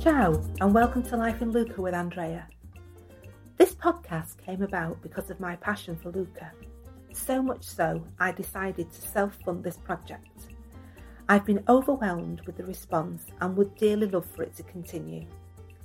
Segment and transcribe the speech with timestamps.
[0.00, 2.48] Ciao, and welcome to Life in Lucca with Andrea.
[3.58, 6.52] This podcast came about because of my passion for Lucca,
[7.12, 10.46] So much so, I decided to self fund this project.
[11.28, 15.26] I've been overwhelmed with the response and would dearly love for it to continue.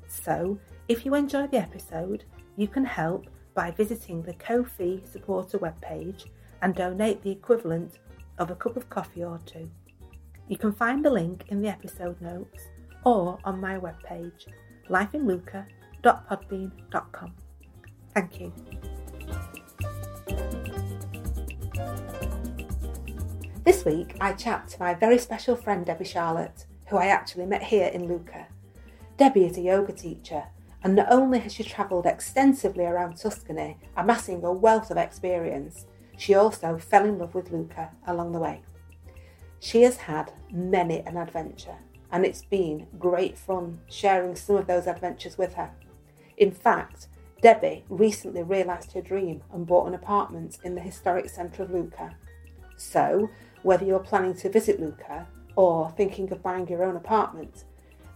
[0.08, 0.58] So,
[0.88, 2.24] if you enjoy the episode,
[2.56, 6.28] you can help by visiting the Ko-fi supporter webpage
[6.62, 8.00] and donate the equivalent
[8.38, 9.70] of a cup of coffee or two.
[10.48, 12.70] You can find the link in the episode notes
[13.06, 14.48] or on my webpage,
[14.90, 17.34] lifeinluca.podbean.com.
[18.14, 18.52] Thank you.
[23.64, 27.64] This week I chat to my very special friend Debbie Charlotte, who I actually met
[27.64, 28.48] here in Lucca.
[29.18, 30.44] Debbie is a yoga teacher,
[30.84, 36.36] and not only has she travelled extensively around Tuscany, amassing a wealth of experience, she
[36.36, 38.62] also fell in love with Lucca along the way.
[39.60, 41.80] She has had many an adventure,
[42.12, 45.72] and it's been great fun sharing some of those adventures with her.
[46.38, 47.08] In fact,
[47.42, 52.16] Debbie recently realised her dream and bought an apartment in the historic centre of Lucca.
[52.78, 53.30] So,
[53.64, 57.64] whether you're planning to visit Lucca or thinking of buying your own apartment,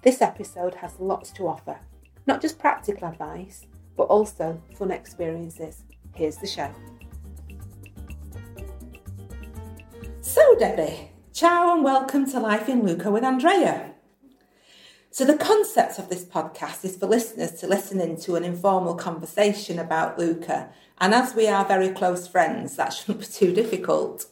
[0.01, 1.79] this episode has lots to offer.
[2.25, 3.65] Not just practical advice,
[3.97, 5.83] but also fun experiences.
[6.15, 6.73] Here's the show.
[10.21, 13.93] So, Debbie, ciao and welcome to Life in Lucca with Andrea.
[15.09, 19.79] So, the concept of this podcast is for listeners to listen into an informal conversation
[19.79, 20.67] about Lucca,
[20.99, 24.25] and as we are very close friends, that shouldn't be too difficult.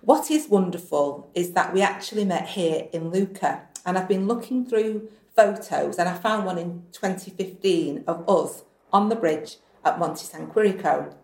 [0.00, 4.66] What is wonderful is that we actually met here in Lucca, and I've been looking
[4.66, 10.24] through photos and I found one in 2015 of us on the bridge at Monte
[10.24, 11.14] San Quirico.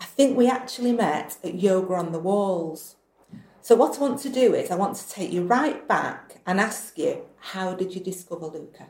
[0.00, 2.96] I think we actually met at Yoga on the Walls.
[3.64, 6.58] So, what I want to do is, I want to take you right back and
[6.58, 8.88] ask you, how did you discover Lucca?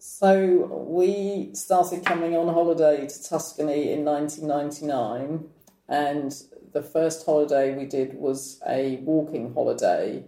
[0.00, 5.48] So, we started coming on holiday to Tuscany in 1999,
[5.88, 10.24] and the first holiday we did was a walking holiday,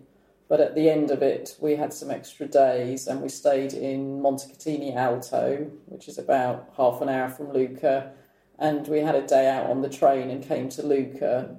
[0.48, 4.22] but at the end of it, we had some extra days and we stayed in
[4.22, 8.12] Montecatini Alto, which is about half an hour from Lucca,
[8.60, 11.56] and we had a day out on the train and came to Lucca.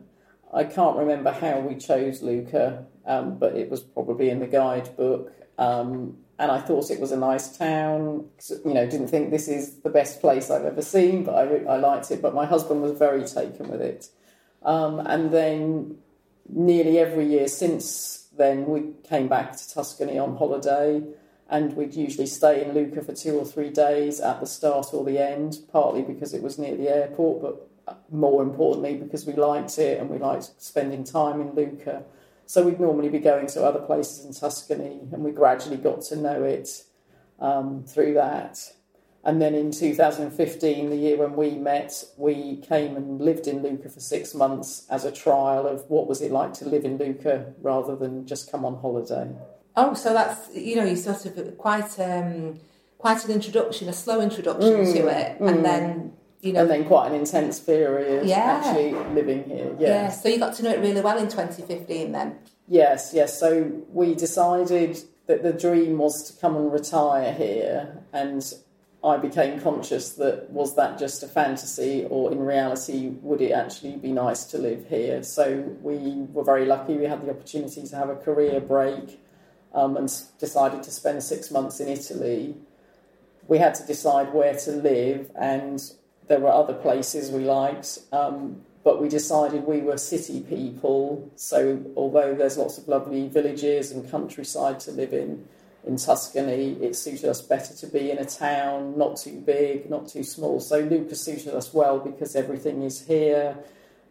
[0.53, 5.31] I can't remember how we chose Lucca, um, but it was probably in the guidebook.
[5.57, 8.29] Um, and I thought it was a nice town.
[8.65, 11.77] You know, didn't think this is the best place I've ever seen, but I, I
[11.77, 12.21] liked it.
[12.21, 14.07] But my husband was very taken with it.
[14.63, 15.97] Um, and then
[16.47, 21.03] nearly every year since then, we came back to Tuscany on holiday,
[21.49, 25.03] and we'd usually stay in Lucca for two or three days at the start or
[25.03, 27.68] the end, partly because it was near the airport, but
[28.11, 32.03] more importantly because we liked it and we liked spending time in Lucca.
[32.45, 36.15] So we'd normally be going to other places in Tuscany, and we gradually got to
[36.15, 36.83] know it
[37.39, 38.57] um, through that.
[39.23, 43.89] And then in 2015, the year when we met, we came and lived in Lucca
[43.89, 47.53] for six months as a trial of what was it like to live in Lucca
[47.61, 49.29] rather than just come on holiday.
[49.75, 52.59] Oh, so that's you know you sort of quite um,
[52.97, 55.49] quite an introduction, a slow introduction mm, to it, mm.
[55.49, 58.61] and then you know, and then quite an intense period yeah.
[58.63, 59.75] actually living here.
[59.77, 59.87] Yeah.
[59.87, 60.09] yeah.
[60.09, 62.39] So you got to know it really well in 2015, then.
[62.67, 63.39] Yes, yes.
[63.39, 68.41] So we decided that the dream was to come and retire here, and
[69.03, 73.97] I became conscious that was that just a fantasy, or in reality, would it actually
[73.97, 75.23] be nice to live here?
[75.23, 76.95] So we were very lucky.
[76.95, 79.19] We had the opportunity to have a career break
[79.73, 82.55] um, and decided to spend six months in Italy.
[83.47, 85.81] We had to decide where to live, and
[86.29, 87.99] there were other places we liked.
[88.13, 91.29] Um, but we decided we were city people.
[91.35, 95.45] So although there's lots of lovely villages and countryside to live in,
[95.85, 100.07] in Tuscany, it suited us better to be in a town, not too big, not
[100.07, 100.59] too small.
[100.61, 103.57] So Lucca suited us well because everything is here.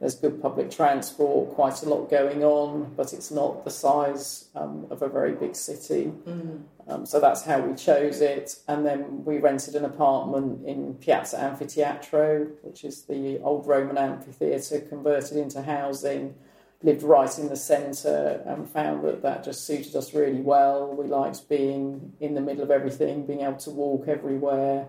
[0.01, 4.87] There's good public transport, quite a lot going on, but it's not the size um,
[4.91, 6.13] of a very big city.
[6.27, 6.63] Mm.
[6.87, 8.61] Um, so that's how we chose it.
[8.69, 14.81] And then we rented an apartment in Piazza Anfiteatro, which is the old Roman amphitheatre
[14.81, 16.35] converted into housing
[16.83, 20.95] lived right in the centre and found that that just suited us really well.
[20.95, 24.87] We liked being in the middle of everything, being able to walk everywhere,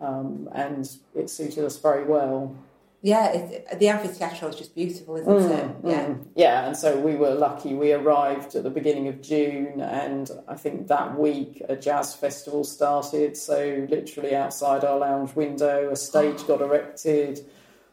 [0.00, 2.56] um, and it suited us very well.
[3.00, 5.76] Yeah, it, the amphitheatre is just beautiful, isn't mm, it?
[5.84, 6.26] Yeah, mm.
[6.34, 6.66] yeah.
[6.66, 7.74] And so we were lucky.
[7.74, 12.64] We arrived at the beginning of June, and I think that week a jazz festival
[12.64, 13.36] started.
[13.36, 17.46] So literally outside our lounge window, a stage got erected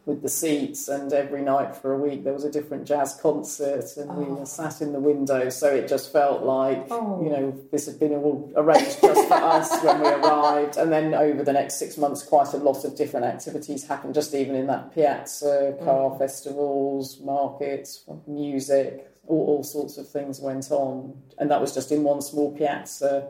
[0.06, 3.84] with the seats, and every night for a week there was a different jazz concert,
[3.96, 4.34] and we Oh.
[4.34, 5.48] were sat in the window.
[5.50, 7.20] So it just felt like Oh.
[7.22, 10.76] you know this had been all arranged just for us when we arrived.
[10.76, 14.32] And then over the next six months, quite a lot of different activities happened, just
[14.32, 15.84] even in that piazza, mm.
[15.84, 21.90] car festivals, markets, music, all, all sorts of things went on, and that was just
[21.90, 23.26] in one small piazza.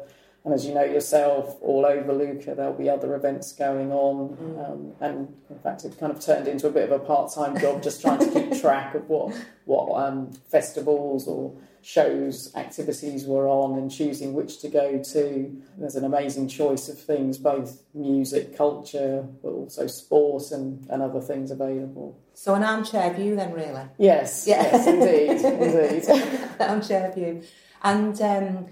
[0.46, 4.38] And as you know yourself, all over Lucca, there'll be other events going on.
[4.64, 7.58] Um, and in fact, it kind of turned into a bit of a part time
[7.58, 9.34] job just trying to keep track of what,
[9.64, 11.52] what um, festivals or
[11.82, 15.62] shows, activities were on and choosing which to go to.
[15.78, 21.20] There's an amazing choice of things, both music, culture, but also sport and, and other
[21.20, 22.20] things available.
[22.34, 23.82] So an armchair view then, really.
[23.98, 24.62] Yes, Yeah.
[24.62, 25.44] yes, indeed,
[26.08, 26.50] indeed.
[26.60, 27.42] armchair view.
[27.82, 28.66] And um,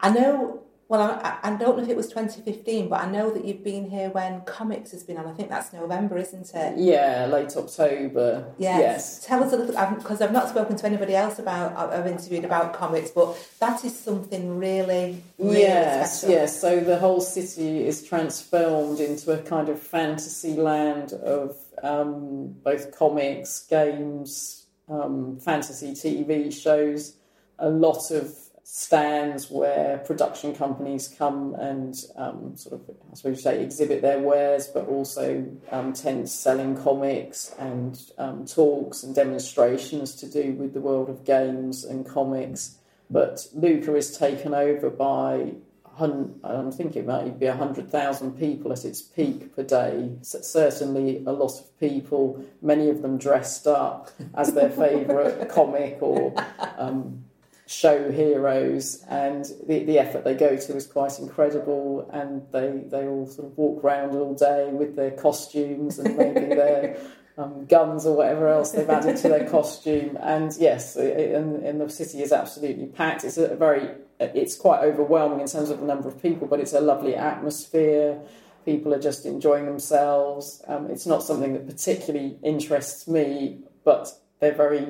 [0.00, 0.59] I know,
[0.90, 3.88] well, I, I don't know if it was 2015, but I know that you've been
[3.88, 5.26] here when Comics has been on.
[5.28, 6.78] I think that's November, isn't it?
[6.78, 8.52] Yeah, late October.
[8.58, 8.80] Yes.
[8.80, 9.24] yes.
[9.24, 12.74] Tell us a little, because I've not spoken to anybody else about, I've interviewed about
[12.74, 16.34] comics, but that is something really, really yes, special.
[16.34, 16.60] yes.
[16.60, 22.98] So the whole city is transformed into a kind of fantasy land of um, both
[22.98, 27.14] comics, games, um, fantasy TV shows,
[27.60, 28.34] a lot of
[28.72, 34.20] stands where production companies come and um, sort of, I suppose you say, exhibit their
[34.20, 40.72] wares, but also um, tents selling comics and um, talks and demonstrations to do with
[40.72, 42.76] the world of games and comics.
[43.10, 45.54] But Lucca is taken over by
[45.96, 50.12] hun- I think it might be 100,000 people at its peak per day.
[50.22, 55.98] C- certainly a lot of people, many of them dressed up as their favourite comic
[56.00, 56.32] or
[56.78, 57.24] um,
[57.70, 59.04] show heroes.
[59.08, 62.10] And the, the effort they go to is quite incredible.
[62.12, 66.40] And they, they all sort of walk around all day with their costumes and maybe
[66.54, 67.00] their
[67.38, 70.18] um, guns or whatever else they've added to their costume.
[70.20, 73.22] And yes, it, and, and the city is absolutely packed.
[73.22, 73.88] It's a very,
[74.18, 78.20] it's quite overwhelming in terms of the number of people, but it's a lovely atmosphere.
[78.64, 80.60] People are just enjoying themselves.
[80.66, 84.86] Um, it's not something that particularly interests me, but they're very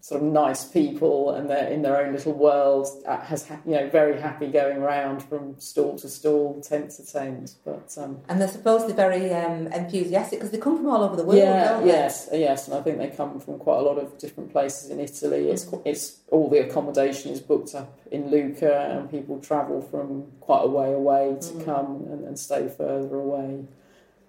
[0.00, 2.88] sort of nice people and they're in their own little world.
[3.06, 7.54] Uh, has you know very happy going around from stall to stall, tent to tent.
[7.64, 11.24] But um, And they're supposedly very um, enthusiastic because they come from all over the
[11.24, 11.88] world, yeah, don't they?
[11.92, 14.98] yes, yes, and I think they come from quite a lot of different places in
[15.00, 15.48] Italy.
[15.50, 20.64] It's it's all the accommodation is booked up in Lucca, and people travel from quite
[20.64, 21.64] a way away to Mm.
[21.64, 23.64] come and, and stay further away.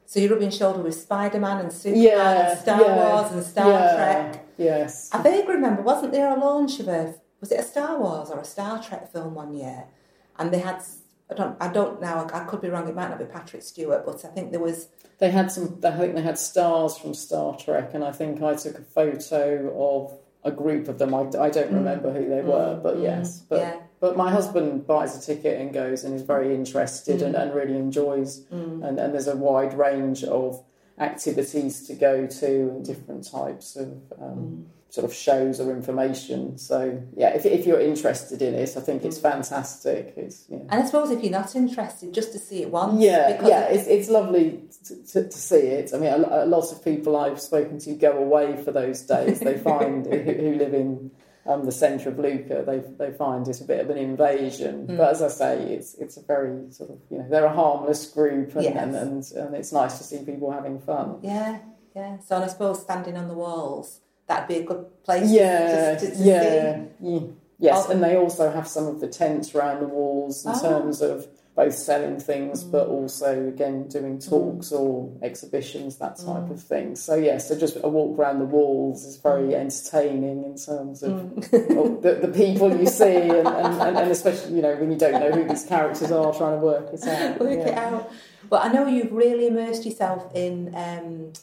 [0.06, 3.44] So you're rubbing shoulder with Spider Man and Superman Yeah, and Star yeah, Wars and
[3.44, 4.48] Star yeah, Trek.
[4.58, 5.10] Yes.
[5.12, 8.40] I vaguely remember, wasn't there a launch of a was it a Star Wars or
[8.40, 9.86] a Star Trek film one year?
[10.38, 10.82] And they had
[11.30, 12.88] I don't I don't now I could be wrong.
[12.88, 15.80] It might not be Patrick Stewart, but I think there was They had some.
[15.84, 19.74] I think they had stars from Star Trek, and I think I took a photo
[19.76, 21.14] of a group of them.
[21.16, 23.40] I, I don't remember who they were, but mm, yes.
[23.40, 23.80] But yeah.
[24.06, 27.76] But my husband buys a ticket and goes and is very interested and, and really
[27.76, 28.42] enjoys.
[28.54, 28.88] Mm.
[28.88, 30.64] And, and there's a wide range of
[31.00, 33.88] activities to go to and different types of
[34.22, 36.60] um, sort of shows or information.
[36.60, 40.14] So yeah, if, if you're interested in it, I think it's fantastic.
[40.16, 40.60] It's yeah.
[40.70, 43.02] And I suppose if you're not interested, just to see it once.
[43.02, 45.96] Yeah, yeah, it's, it's lovely to, to, to see it.
[45.96, 49.40] I mean, a, a lot of people I've spoken to go away for those days.
[49.40, 51.10] They find who, who live in
[51.48, 54.88] um, the centre of Lucca, they they find it a bit of an invasion.
[54.88, 54.98] Mm.
[54.98, 58.10] But as I say, it's it's a very sort of you know they're a harmless
[58.10, 58.76] group, and Yes.
[58.78, 61.20] and, and, and it's nice to see people having fun.
[61.22, 61.60] Yeah,
[61.96, 62.18] yeah.
[62.20, 66.10] So and I suppose standing on the walls, that'd be a good place Yeah, to,
[66.10, 67.92] to, to yeah, Ye- yes, Oh.
[67.92, 70.60] and they also have some of the tents around the walls in Oh.
[70.62, 74.30] terms of both selling things, but also again doing Mm.
[74.30, 76.96] talks or exhibitions, that type of thing.
[76.98, 79.62] So yes, so just a walk around the walls is very Mm.
[79.62, 81.12] entertaining in terms of
[81.80, 84.98] of the, the people you see, and, and, and, and especially you know when you
[84.98, 87.40] don't know who these characters are, trying to work it out.
[87.46, 87.68] work yeah.
[87.68, 88.12] it out.
[88.50, 91.34] But I know you've really immersed yourself in um,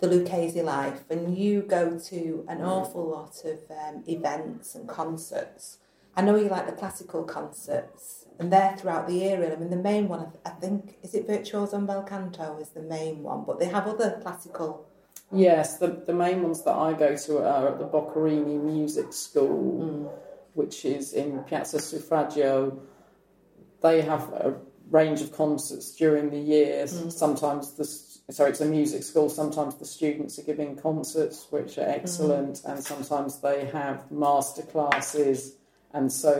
[0.00, 5.78] the Lucchese life, and you go to an awful lot of um, events and concerts.
[6.16, 9.40] I know you like the classical concerts, and they're throughout the year.
[9.40, 9.52] Really.
[9.52, 12.82] I mean, the main one, I think, is it Virtuoso and Bel Canto is the
[12.82, 14.86] main one, but they have other classical.
[15.32, 19.80] Yes, the, the main ones that I go to are at the Boccherini Music School,
[19.82, 20.18] mm.
[20.54, 22.78] which is in Piazza Suffragio.
[23.82, 24.54] They have a
[24.90, 26.84] range of concerts during the year.
[26.84, 27.10] Mm.
[27.10, 29.28] Sometimes the s- sorry, it's a music school.
[29.28, 32.72] Sometimes the students are giving concerts, which are excellent, mm.
[32.72, 35.56] and sometimes they have master classes.
[35.92, 36.34] And so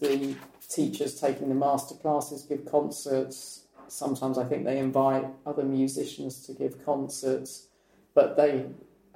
[0.00, 0.34] the
[0.68, 3.64] teachers taking the master classes give concerts.
[3.88, 7.68] Sometimes I think they invite other musicians to give concerts.
[8.14, 8.66] but they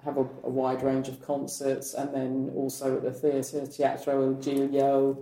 [0.05, 4.35] have a, a, wide range of concerts, and then also at the theatre, Teatro Il
[4.41, 5.19] Giglio,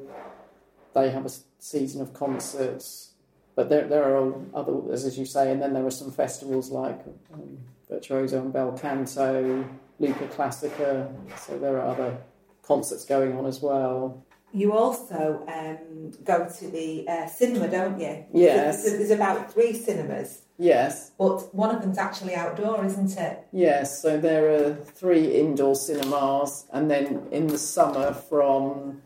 [0.94, 3.12] they have a season of concerts.
[3.54, 7.00] But there, there are other, as you say, and then there are some festivals like
[7.32, 9.64] um, Virtuoso and Bel Canto,
[9.98, 12.18] Lucca Classica, so there are other
[12.62, 14.25] concerts going on as well.
[14.56, 18.24] You also um, go to the uh, cinema, don't you?
[18.32, 18.84] Yes.
[18.84, 20.46] There's, there's, about three cinemas.
[20.56, 21.10] Yes.
[21.18, 23.46] But one of them's actually outdoor, isn't it?
[23.52, 29.02] Yes, so there are three indoor cinemas, and then in the summer from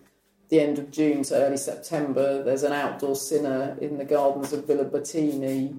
[0.50, 4.68] the end of June to early September, there's an outdoor cinema in the gardens of
[4.68, 5.76] Villa Bottini,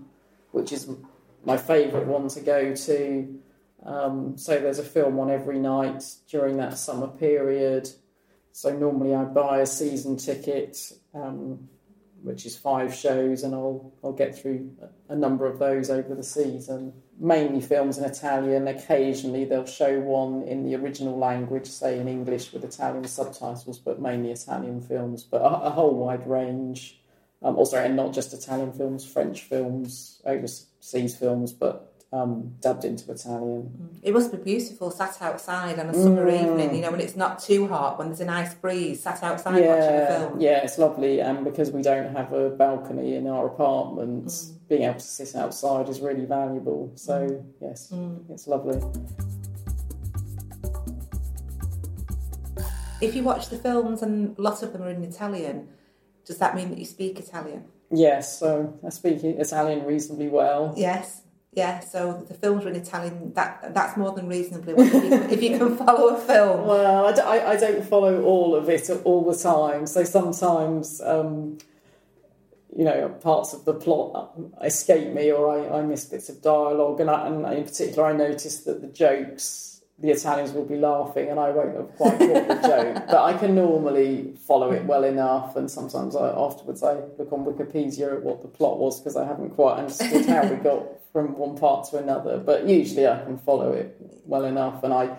[0.52, 0.90] which is
[1.46, 3.40] my favourite one to go to.
[3.86, 7.90] Um, so there's a film on every night during that summer period.
[8.52, 10.78] So normally I buy a season ticket,
[11.14, 11.70] um,
[12.22, 14.72] which is five shows, and I'll I'll get through
[15.10, 16.94] a number of those over the season.
[17.20, 18.68] Mainly films in Italian.
[18.68, 24.02] Occasionally they'll show one in the original language, say in English with Italian subtitles, but
[24.02, 25.24] mainly Italian films.
[25.24, 26.98] But a, a whole wide range.
[27.44, 33.10] Um, also, and not just Italian films, French films, overseas films, but um, dubbed into
[33.12, 33.72] Italian.
[33.82, 34.00] Mm.
[34.04, 36.42] It must be beautiful, sat outside on a summer mm.
[36.42, 39.64] evening, you know, when it's not too hot, when there's a nice breeze, sat outside
[39.64, 40.42] yeah, watching a film.
[40.42, 44.68] Yeah, it's lovely, and because we don't have a balcony in our apartment, mm.
[44.68, 46.92] being able to sit outside is really valuable.
[46.96, 47.46] So, mm.
[47.62, 48.30] yes, mm.
[48.30, 48.82] it's lovely.
[53.00, 55.70] If you watch the films and a lot of them are in Italian,
[56.26, 57.64] does that mean that you speak Italian?
[57.90, 60.74] Yes, so I speak Italian reasonably well.
[60.78, 61.24] Yes.
[61.54, 63.34] Yeah, so the films in Italian.
[63.34, 66.66] That that's more than reasonably well, if, you, if you can follow a film.
[66.68, 69.86] Well, I, don't follow all of it all the time.
[69.86, 71.58] So sometimes, um,
[72.74, 74.32] you know, parts of the plot
[74.64, 78.14] escape me, or I, I miss bits of dialogue, and, I, and in particular, I
[78.14, 79.71] noticed that the jokes
[80.02, 83.04] the Italians will be laughing and I won't have quite caught the joke.
[83.08, 87.46] But I can normally follow it well enough, and sometimes I, afterwards I look on
[87.46, 91.38] Wikipedia at what the plot was because I haven't quite understood how we got from
[91.38, 92.40] one part to another.
[92.40, 95.16] But usually I can follow it well enough, and I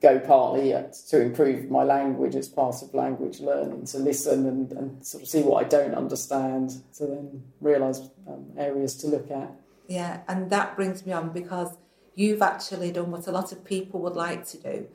[0.00, 0.74] go partly
[1.08, 5.28] to improve my language as part of language learning to listen and, and sort of
[5.28, 9.50] see what I don't understand to then realise um, areas to look at.
[9.88, 11.76] Yeah, and that brings me on because
[12.14, 14.86] you've actually done what a lot of people would like to do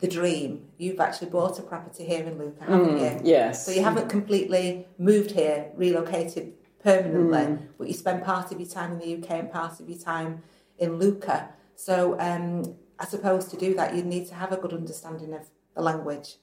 [0.00, 0.66] the dream.
[0.78, 3.30] You've actually bought a property here in Lucca, haven't mm, you?
[3.30, 3.66] Yes.
[3.66, 7.68] So you haven't completely moved here, relocated permanently, mm.
[7.78, 10.42] but you spend part of your time in the UK and part of your time
[10.78, 11.50] in Lucca.
[11.76, 15.42] So um, I suppose to do that, you need to have a good understanding of
[15.74, 16.36] the language.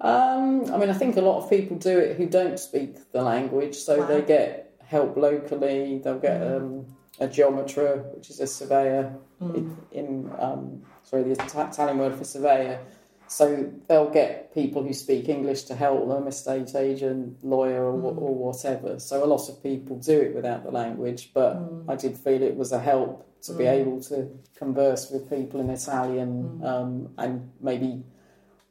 [0.00, 3.22] Um, I mean, I think a lot of people do it who don't speak the
[3.22, 4.06] language, so wow.
[4.06, 6.00] they get help locally.
[6.04, 6.56] They'll get mm.
[6.56, 6.86] um,
[7.18, 9.54] a geometer, which is a surveyor mm.
[9.54, 12.80] in, in um, sorry, the Italian word for surveyor.
[13.28, 18.18] So they'll get people who speak English to help them, estate agent, lawyer, or, mm.
[18.18, 18.98] or whatever.
[19.00, 21.90] So a lot of people do it without the language, but mm.
[21.90, 23.72] I did feel it was a help to be mm.
[23.72, 26.64] able to converse with people in Italian mm.
[26.64, 28.04] um, and maybe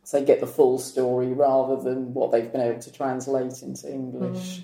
[0.04, 4.64] say get the full story rather than what they've been able to translate into English.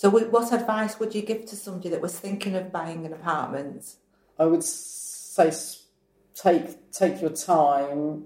[0.00, 3.96] So, what advice would you give to somebody that was thinking of buying an apartment?
[4.38, 5.52] I would say
[6.34, 8.24] take take your time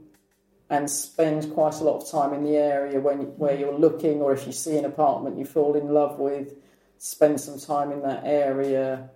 [0.71, 4.33] and spend quite a lot of time in the area when where you're looking, or
[4.33, 6.55] if you see an apartment you fall in love with,
[6.99, 9.11] spend some time in that area.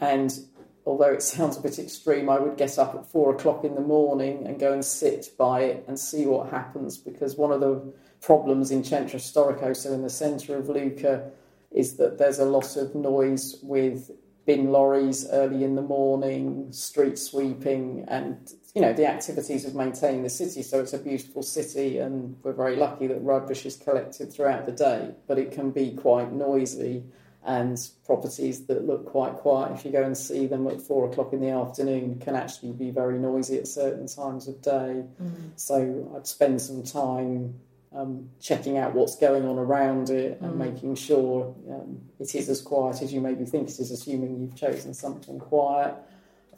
[0.00, 0.36] And
[0.84, 3.80] although it sounds a bit extreme, I would get up at four o'clock in the
[3.80, 6.98] morning and go and sit by it and see what happens.
[6.98, 11.30] Because one of the problems in Centro Storico, so in the centre of Lucca,
[11.74, 14.10] is that there's a lot of noise with
[14.44, 20.22] bin lorries early in the morning, street sweeping, and you know the activities of maintaining
[20.22, 20.62] the city.
[20.62, 24.72] So it's a beautiful city, and we're very lucky that rubbish is collected throughout the
[24.72, 25.14] day.
[25.26, 27.04] But it can be quite noisy,
[27.44, 31.32] and properties that look quite quiet, if you go and see them at four o'clock
[31.32, 35.04] in the afternoon, can actually be very noisy at certain times of day.
[35.20, 35.50] Mm.
[35.56, 37.54] So I'd spend some time
[37.94, 40.72] um, checking out what's going on around it and mm.
[40.72, 44.56] making sure um, it is as quiet as you maybe think it is, assuming you've
[44.56, 45.94] chosen something quiet.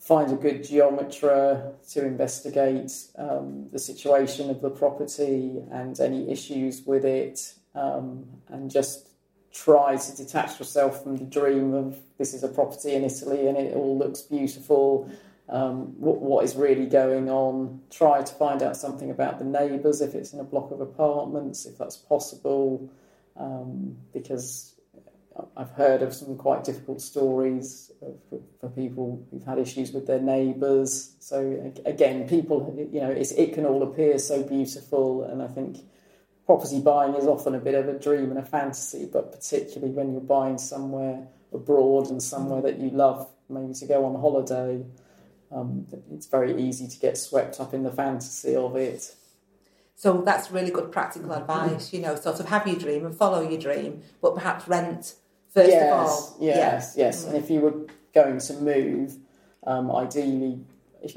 [0.01, 6.83] Find a good geometer to investigate um, the situation of the property and any issues
[6.85, 9.09] with it, um, and just
[9.55, 13.57] try to detach yourself from the dream of this is a property in Italy and
[13.57, 15.09] it all looks beautiful
[15.49, 20.01] um, what, what is really going on, try to find out something about the neighbours
[20.01, 22.91] if it's in a block of apartments, if that's possible,
[23.37, 24.75] um, because
[25.57, 27.91] I've heard of some quite difficult stories
[28.31, 31.15] for, for people who've had issues with their neighbours.
[31.19, 35.79] So again, people, you know, it can all appear so beautiful, and I think
[36.47, 40.13] property buying is often a bit of a dream and a fantasy, but particularly when
[40.13, 44.85] you're buying somewhere abroad and somewhere that you love, maybe to go on holiday,
[45.55, 49.15] um, it's very easy to get swept up in the fantasy of it.
[49.97, 53.49] So that's really good practical advice, you know, sort of have your dream and follow
[53.49, 55.15] your dream, but perhaps rent
[55.53, 56.37] first yes, of all.
[56.41, 57.05] Yes, yeah.
[57.05, 57.25] yes.
[57.25, 57.29] Mm.
[57.29, 59.17] And if you were going to move,
[59.67, 60.65] um, ideally,
[61.01, 61.17] if,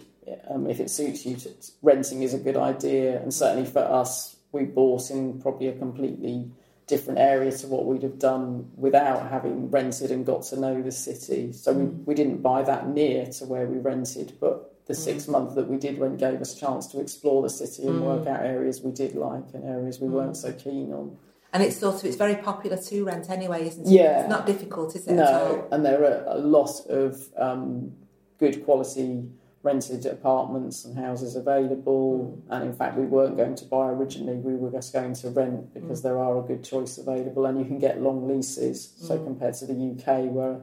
[0.49, 1.49] um, if it suits you, to,
[1.81, 3.19] renting is a good idea.
[3.19, 6.51] And certainly for us, we bought in probably a completely
[6.87, 10.91] different area to what we'd have done without having rented and got to know the
[10.91, 11.51] city.
[11.51, 11.77] So mm.
[11.77, 14.97] we, we didn't buy that near to where we rented, but the mm.
[14.97, 18.01] six months that we did rent gave us a chance to explore the city and
[18.01, 18.03] mm.
[18.03, 20.11] work out areas we did like and areas we mm.
[20.11, 21.17] weren't so keen on.
[21.51, 23.91] And it's sort of it's very popular to rent anyway, isn't it?
[23.91, 25.13] Yeah, it's not difficult, is it?
[25.13, 27.93] No, and there are a lot of um,
[28.37, 29.23] good quality
[29.63, 32.41] rented apartments and houses available.
[32.49, 32.55] Mm.
[32.55, 35.73] And in fact, we weren't going to buy originally; we were just going to rent
[35.73, 36.03] because mm.
[36.03, 38.93] there are a good choice available, and you can get long leases.
[39.01, 39.25] So mm.
[39.25, 40.61] compared to the UK, where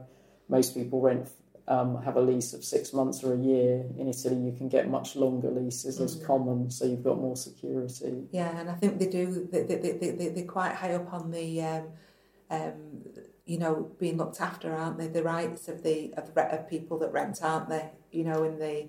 [0.49, 1.29] most people rent
[1.67, 3.85] um, have a lease of six months or a year.
[3.97, 6.25] In Italy, you can get much longer leases as mm.
[6.25, 8.27] common, so you've got more security.
[8.31, 9.47] Yeah, and I think they do.
[9.51, 11.87] They, they, they, they, they're quite high up on the, um,
[12.51, 12.73] um,
[13.45, 15.07] you know, being looked after, aren't they?
[15.07, 17.89] The rights of the of, of people that rent, aren't they?
[18.15, 18.87] You know, in the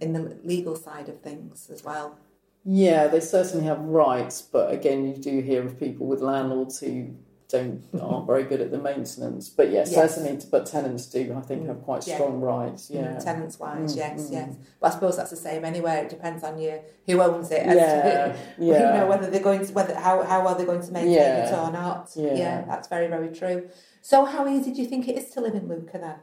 [0.00, 2.18] in the legal side of things as well.
[2.64, 7.14] Yeah, they certainly have rights, but again, you do hear of people with landlords who
[7.50, 9.48] don't aren't very good at the maintenance.
[9.48, 10.14] But yes, yes.
[10.14, 11.34] certainly, but tenants do.
[11.36, 12.90] I think have quite strong rights.
[12.90, 14.32] Yeah, mm, tenants wise, mm, yes, mm.
[14.32, 14.56] yes.
[14.80, 16.04] But I suppose that's the same anywhere.
[16.04, 17.66] It depends on you who owns it.
[17.66, 18.74] As yeah, to, yeah.
[18.94, 21.48] You know whether they're going to whether how how are they going to maintain yeah.
[21.48, 22.10] it or not.
[22.14, 22.34] Yeah.
[22.34, 23.68] yeah, that's very very true.
[24.02, 26.16] So, how easy do you think it is to live in Lucca then?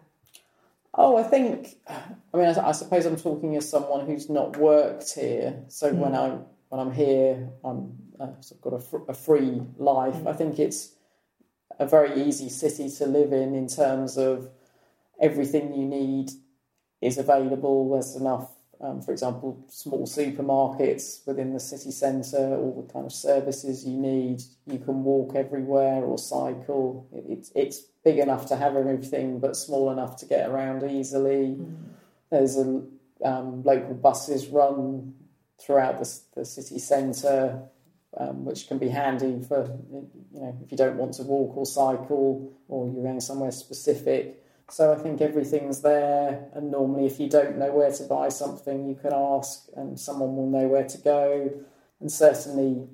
[0.98, 1.78] Oh, I think.
[1.88, 5.64] I mean, I, I suppose I'm talking as someone who's not worked here.
[5.68, 5.98] So mm.
[5.98, 10.16] when I'm when I'm here, I'm I've got a, fr- a free life.
[10.16, 10.28] Mm.
[10.28, 10.96] I think it's
[11.80, 14.50] a very easy city to live in in terms of
[15.22, 16.32] everything you need
[17.02, 17.92] is available.
[17.92, 18.50] There's enough,
[18.82, 23.98] um, for example, small supermarkets within the city centre, all the kind of services you
[23.98, 24.42] need.
[24.66, 27.08] You can walk everywhere or cycle.
[27.12, 31.58] It, it's, it's big enough to have everything, but small enough to get around easily.
[31.58, 31.76] Mm.
[32.30, 32.84] There's a
[33.24, 35.16] um, local buses run
[35.60, 37.70] throughout the, the city centre
[38.20, 41.66] um, which can be handy for you know if you don't want to walk or
[41.66, 44.44] cycle or you're going somewhere specific.
[44.70, 48.88] So I think everything's there, and normally if you don't know where to buy something,
[48.88, 51.52] you can ask, and someone will know where to go.
[52.00, 52.88] And certainly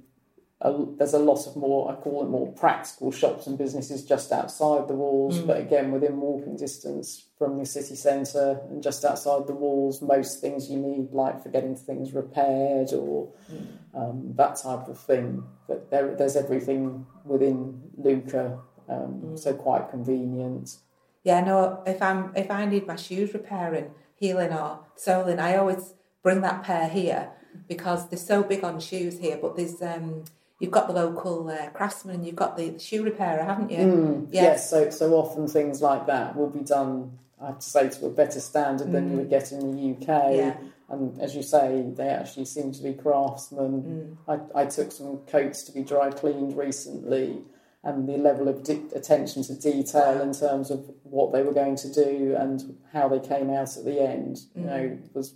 [0.63, 4.31] a, there's a lot of more, I call it more practical shops and businesses just
[4.31, 5.47] outside the walls, mm.
[5.47, 10.39] but again within walking distance from the city centre and just outside the walls, most
[10.39, 13.67] things you need, like for getting things repaired or mm.
[13.93, 15.43] um, that type of thing.
[15.67, 19.39] But there, there's everything within Lucca, um, mm.
[19.39, 20.77] so quite convenient.
[21.23, 21.83] Yeah, no.
[21.86, 26.63] If I'm if I need my shoes repairing, heeling or soling, I always bring that
[26.63, 27.29] pair here
[27.67, 29.38] because they're so big on shoes here.
[29.41, 30.25] But there's um,
[30.59, 33.77] you've got the local uh, craftsman, you've got the, shoe repairer, haven't you?
[33.77, 34.43] Mm, yes.
[34.43, 34.69] yes.
[34.69, 37.17] So so often things like that will be done.
[37.41, 38.91] I have to say to a better standard mm.
[38.93, 39.29] than you would mm.
[39.29, 40.36] get in the UK.
[40.36, 40.57] Yeah.
[40.89, 44.17] And as you say, they actually seem to be craftsmen.
[44.27, 44.49] Mm.
[44.55, 47.41] I, I took some coats to be dry cleaned recently,
[47.84, 48.58] and the level of
[48.96, 53.19] attention to detail in terms of what they were going to do and how they
[53.19, 54.65] came out at the end, you mm.
[54.65, 55.36] know, was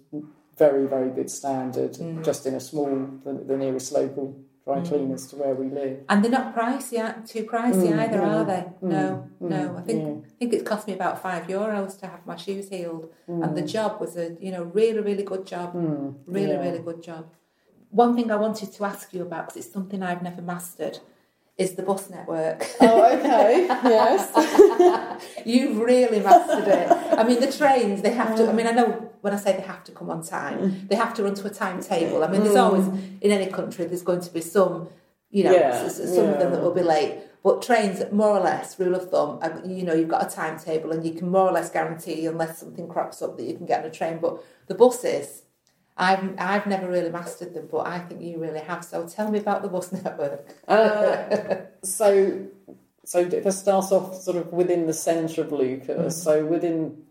[0.58, 1.94] very, very good standard.
[1.94, 2.24] Mm.
[2.24, 4.88] Just in a small, the, the nearest local dry mm.
[4.88, 6.00] cleaners to where we live.
[6.08, 8.66] And they're not pricey, too pricey mm, either, mm, are they?
[8.82, 9.78] Mm, no, mm, no.
[9.78, 10.32] I think yeah.
[10.32, 13.62] I think it cost me about five euros to have my shoes heeled, and the
[13.62, 13.72] mm.
[13.72, 15.72] job was a you know really really good job,
[16.26, 16.60] really yeah.
[16.60, 17.34] really good job.
[17.90, 21.00] One thing I wanted to ask you about because it's something I've never mastered
[21.58, 22.67] is the bus network.
[22.80, 23.65] Oh, okay.
[23.67, 25.24] yes.
[25.46, 26.91] You've really mastered it.
[27.17, 29.63] I mean, the trains, they have to, I mean, I know when I say they
[29.63, 30.88] have to come on time, mm.
[30.88, 32.24] they have to run to a timetable.
[32.24, 33.22] I mean, there's always, mm.
[33.22, 34.89] in any country, there's going to be some,
[35.32, 35.88] you know, yeah.
[35.88, 36.32] some yeah.
[36.32, 37.24] of them that will be late.
[37.43, 41.06] But trains, more or less, rule of thumb, you know, you've got a timetable and
[41.06, 43.89] you can more or less guarantee, unless something crops up, that you can get on
[43.89, 44.20] a train.
[44.20, 45.43] But the buses,
[45.98, 48.86] I've I've never really mastered them, but I think you really have.
[48.86, 50.48] So tell me about the bus network.
[50.68, 52.46] uh, so,
[53.04, 56.10] so if I start off sort of within the centre of Lucca, mm-hmm.
[56.10, 57.04] so within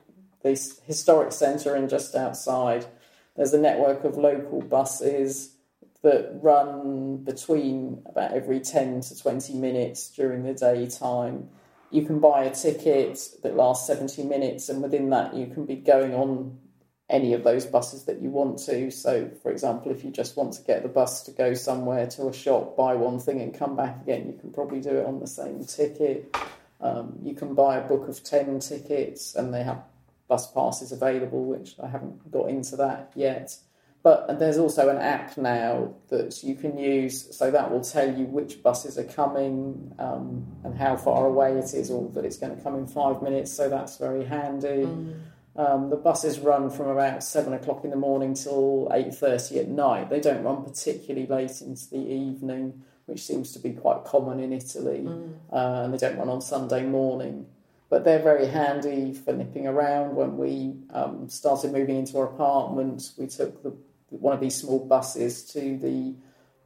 [0.42, 0.50] the
[0.84, 2.86] historic centre and just outside,
[3.34, 5.54] there's a network of local buses
[6.02, 11.48] that run between about every ten to twenty minutes during the daytime.
[11.90, 15.76] you can buy a ticket that lasts 70 minutes, and within that, you can be
[15.76, 16.58] going on
[17.08, 18.90] any of those buses that you want to.
[18.90, 22.28] So, for example, if you just want to get the bus to go somewhere to
[22.28, 25.20] a shop, buy one thing, and come back again, you can probably do it on
[25.20, 26.36] the same ticket.
[26.80, 29.82] Um, you can buy a book of 10 tickets, and they have
[30.28, 33.56] bus passes available, which I haven't got into that yet.
[34.02, 38.24] But there's also an app now that you can use, so that will tell you
[38.24, 42.56] which buses are coming um, and how far away it is, or that it's going
[42.56, 43.52] to come in five minutes.
[43.52, 44.86] So that's very handy.
[44.86, 45.20] Mm.
[45.58, 49.68] Um, the buses run from about seven o'clock in the morning till eight thirty at
[49.68, 50.10] night.
[50.10, 54.52] They don't run particularly late into the evening, which seems to be quite common in
[54.52, 55.34] Italy, mm.
[55.52, 57.46] uh, and they don't run on Sunday morning.
[57.88, 60.16] But they're very handy for nipping around.
[60.16, 63.72] When we um, started moving into our apartment, we took the,
[64.10, 66.14] one of these small buses to the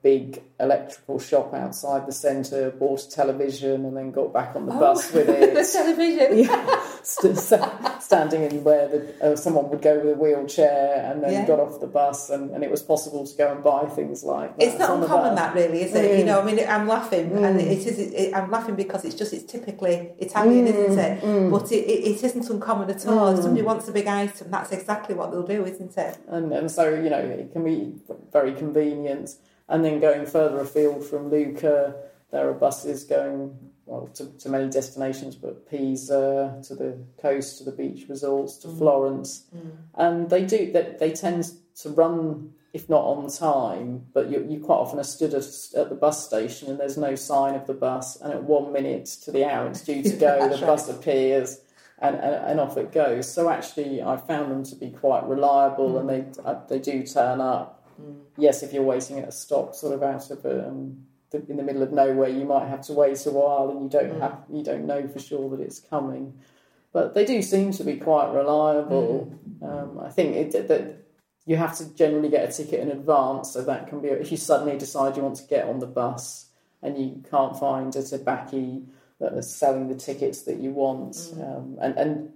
[0.02, 4.72] big electrical shop outside the centre, bought a television, and then got back on the
[4.72, 5.54] oh, bus with it.
[5.54, 6.38] the television.
[6.38, 11.32] yeah, st- standing in where the, uh, someone would go with a wheelchair, and then
[11.32, 11.46] yeah.
[11.46, 14.56] got off the bus, and, and, it was possible to go and buy things like
[14.56, 14.64] that.
[14.64, 16.10] It's not uncommon, that really, is it?
[16.10, 16.18] Mm.
[16.18, 17.44] You know, I mean, I'm laughing, mm.
[17.44, 17.98] and it is.
[17.98, 20.74] It, I'm laughing because it's just it's typically Italian, mm.
[20.74, 21.22] isn't it?
[21.22, 21.50] Mm.
[21.50, 23.28] But it, it, isn't uncommon at all.
[23.28, 23.42] If mm.
[23.42, 26.18] somebody wants a big item, that's exactly what they'll do, isn't it?
[26.28, 27.94] And, and so you know, it can be
[28.32, 29.36] very convenient.
[29.70, 31.94] And then going further afield from Lucca,
[32.32, 33.56] there are buses going
[33.86, 38.68] well to, to many destinations, but Pisa, to the coast, to the beach resorts, to
[38.68, 38.78] mm.
[38.78, 39.70] Florence, mm.
[39.94, 40.98] and they do that.
[40.98, 41.50] They, they tend
[41.82, 45.44] to run, if not on time, but you, you quite often are stood at,
[45.76, 49.06] at, the bus station and there's no sign of the bus, and at one minute
[49.24, 50.66] to the hour it's due to go, the right.
[50.66, 51.60] bus appears.
[52.02, 53.30] And, and, and, off it goes.
[53.30, 56.00] So actually, I found them to be quite reliable, mm.
[56.00, 57.79] and they uh, they do turn up.
[58.36, 61.62] Yes, if you're waiting at a stop, sort of out of um, the, in the
[61.62, 64.20] middle of nowhere, you might have to wait a while, and you don't mm.
[64.20, 66.38] have you don't know for sure that it's coming.
[66.92, 69.32] But they do seem to be quite reliable.
[69.60, 69.68] Mm.
[69.68, 71.04] Um, I think it, that
[71.46, 74.36] you have to generally get a ticket in advance, so that can be if you
[74.36, 76.46] suddenly decide you want to get on the bus
[76.82, 78.86] and you can't find a tabacchi
[79.18, 81.56] that is selling the tickets that you want, mm.
[81.56, 82.32] um, and and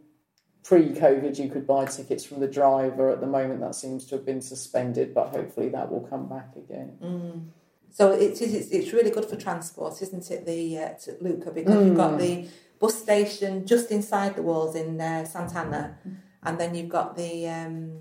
[0.65, 3.11] pre-COVID, you could buy tickets from the driver.
[3.11, 6.57] At the moment, that seems to have been suspended, but hopefully that will come back
[6.57, 6.97] again.
[7.03, 7.49] Mm.
[7.91, 11.51] So it is, it's, it's really good for transport, isn't it, the uh, to Lucca,
[11.53, 11.87] because mm.
[11.87, 12.49] you've got the
[12.81, 15.95] bus station just inside the walls in uh, Sant'Anna,
[16.43, 18.01] and then you've got the um,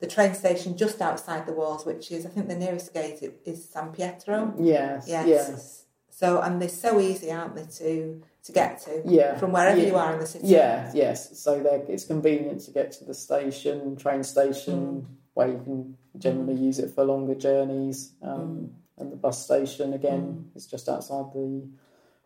[0.00, 3.68] the train station just outside the walls, which is, I think, the nearest gate is
[3.68, 4.54] San Pietro.
[4.58, 5.26] Yes, yes.
[5.26, 5.84] yes.
[6.10, 9.86] So, and they're so easy, aren't they, to to get to yeah, from wherever yeah.
[9.86, 10.46] you are in the city.
[10.46, 11.38] Yeah, yes.
[11.38, 15.06] So it's convenient to get to the station, train station, mm.
[15.32, 16.64] where you can generally mm.
[16.64, 18.12] use it for longer journeys.
[18.22, 18.70] Um, mm.
[18.96, 20.56] And the bus station again mm.
[20.56, 21.66] is just outside the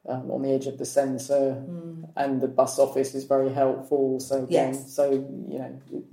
[0.09, 2.11] um, on the edge of the centre, mm.
[2.16, 4.18] and the bus office is very helpful.
[4.18, 4.92] So again, yes.
[4.92, 5.81] so you know.
[5.90, 6.04] You,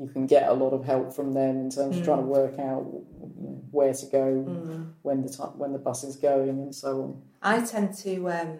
[0.00, 2.28] you, can get a lot of help from them in terms of trying to mm.
[2.28, 2.84] work out
[3.72, 4.32] where to go,
[5.02, 7.22] when the time, when the bus is going, and so on.
[7.42, 8.58] I tend to um,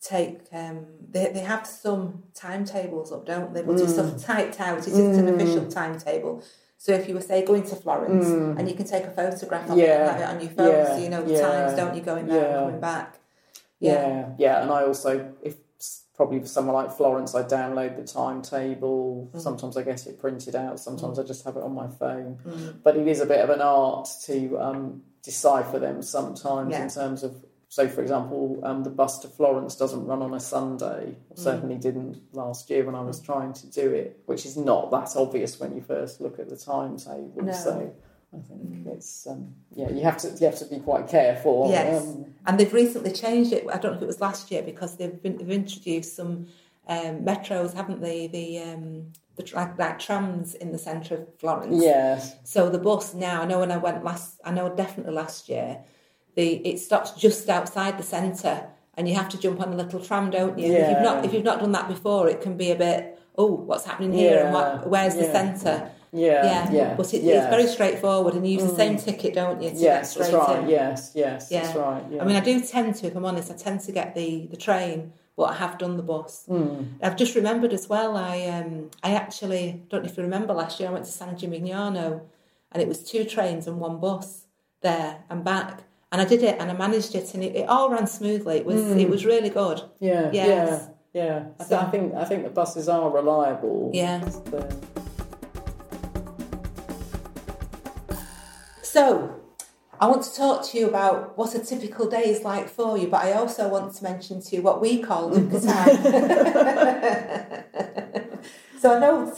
[0.00, 3.82] take um, they, they have some timetables up don't they but mm.
[3.82, 5.18] it's sort of typed out it isn't mm.
[5.18, 6.42] an official timetable
[6.76, 8.56] so if you were say going to Florence mm.
[8.56, 9.84] and you can take a photograph of yeah.
[9.84, 10.96] it and have it on your phone yeah.
[10.96, 11.40] so you know the yeah.
[11.40, 13.18] times don't you going there and coming back
[13.80, 13.92] yeah.
[13.92, 15.56] yeah yeah and I also if
[16.14, 19.40] probably for somewhere like Florence I download the timetable mm.
[19.40, 21.24] sometimes I get it printed out sometimes mm.
[21.24, 22.78] I just have it on my phone mm.
[22.84, 27.24] but it is a bit of an art to um, decipher them sometimes in terms
[27.24, 31.36] of so, for example, um, the bus to Florence doesn't run on a Sunday, or
[31.36, 31.38] mm.
[31.38, 35.14] certainly didn't last year when I was trying to do it, which is not that
[35.16, 37.42] obvious when you first look at the timetable.
[37.42, 37.52] No.
[37.52, 37.94] So,
[38.32, 38.86] I think mm.
[38.86, 41.68] it's um, yeah, you have to you have to be quite careful.
[41.70, 43.66] Yes, um, and they've recently changed it.
[43.70, 46.46] I don't know if it was last year because they've, been, they've introduced some
[46.88, 48.28] um, metros, haven't they?
[48.28, 51.82] The um, the tra- like trams in the centre of Florence.
[51.82, 52.34] Yes.
[52.44, 55.84] So the bus now, I know when I went last, I know definitely last year
[56.38, 58.58] the it stops just outside the centre
[58.94, 60.72] and you have to jump on a little tram, don't you?
[60.72, 60.78] Yeah.
[60.78, 63.52] If you've not if you've not done that before, it can be a bit oh,
[63.68, 64.44] what's happening here yeah.
[64.44, 65.22] and what, where's yeah.
[65.22, 65.90] the centre?
[66.10, 66.94] Yeah, yeah, yeah.
[66.96, 68.70] But it, it's very straightforward, and you use mm.
[68.70, 69.04] the same mm.
[69.04, 69.70] ticket, don't you?
[69.74, 70.62] Yes, that's right.
[70.62, 70.68] In.
[70.68, 71.62] Yes, yes, yeah.
[71.62, 72.02] that's right.
[72.10, 72.22] Yeah.
[72.22, 74.56] I mean, I do tend to, if I'm honest, I tend to get the the
[74.56, 76.46] train, but I have done the bus.
[76.48, 76.94] Mm.
[77.02, 78.16] I've just remembered as well.
[78.16, 80.88] I um, I actually don't know if you remember last year.
[80.88, 82.22] I went to San Gimignano,
[82.72, 84.46] and it was two trains and one bus
[84.80, 87.90] there and back and I did it and I managed it and it, it all
[87.90, 88.58] ran smoothly.
[88.58, 89.00] It was mm.
[89.00, 89.82] it was really good.
[90.00, 90.88] Yeah, yes.
[91.12, 91.66] yeah, yeah.
[91.66, 93.90] So, I, think I think the buses are reliable.
[93.92, 94.26] Yeah.
[98.82, 99.34] So
[100.00, 103.08] I want to talk to you about what a typical day is like for you,
[103.08, 105.88] but I also want to mention to you what we call Lucca time.
[108.80, 109.30] so I know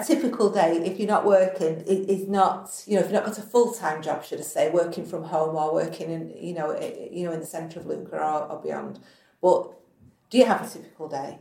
[0.00, 3.38] a typical day, if you're not working, is not you know if you've not got
[3.38, 6.78] a full time job, should I say, working from home or working in you know
[7.10, 9.00] you know in the centre of Lucca or, or beyond.
[9.40, 9.72] But
[10.30, 11.38] do you have a typical day?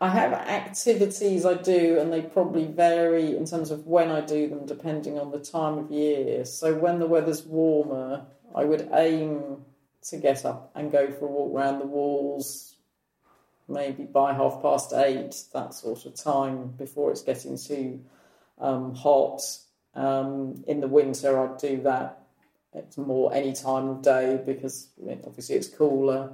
[0.00, 4.48] I have activities I do, and they probably vary in terms of when I do
[4.48, 6.44] them depending on the time of year.
[6.44, 9.64] So, when the weather's warmer, I would aim
[10.08, 12.73] to get up and go for a walk around the walls,
[13.68, 18.00] maybe by half past eight, that sort of time before it's getting too
[18.58, 19.40] um, hot.
[19.94, 22.20] Um, in the winter, I'd do that.
[22.72, 24.88] It's more any time of day because
[25.24, 26.32] obviously it's cooler.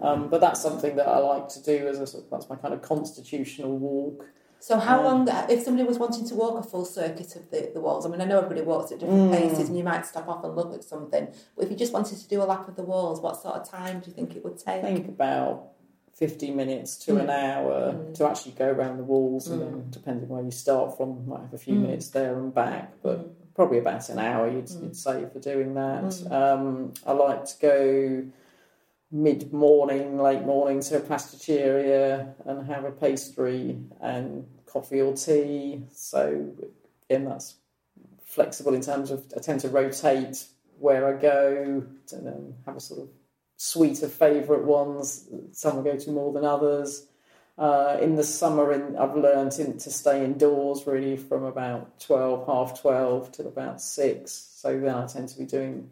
[0.00, 2.80] Um, but that's something that I like to do as a that's my kind of
[2.80, 4.26] constitutional walk.
[4.60, 7.70] So how um, long, if somebody was wanting to walk a full circuit of the,
[7.72, 9.36] the walls, I mean, I know everybody walks at different mm.
[9.36, 12.18] paces and you might stop off and look at something, but if you just wanted
[12.18, 14.44] to do a lap of the walls, what sort of time do you think it
[14.44, 14.84] would take?
[14.84, 15.70] I think about
[16.14, 17.20] 50 minutes to mm.
[17.20, 18.14] an hour mm.
[18.14, 19.90] to actually go around the walls and then mm.
[19.90, 21.82] depending where you start from, might have a few mm.
[21.82, 23.32] minutes there and back, but mm.
[23.54, 26.30] probably about an hour you'd, you'd say for doing that.
[26.30, 28.26] Um, I like to go
[29.10, 35.82] mid morning, late morning to a pasticceria and have a pastry and coffee or tea.
[35.92, 36.52] So
[37.08, 37.56] again, that's
[38.24, 40.46] flexible in terms of I tend to rotate
[40.78, 43.08] where I go and then have a sort of
[43.60, 45.28] suite of favourite ones.
[45.52, 47.06] Some will go to more than others.
[47.58, 52.46] Uh, in the summer, in, I've learned in, to stay indoors really from about 12,
[52.46, 54.32] half 12 till about 6.
[54.32, 55.90] So then I tend to be doing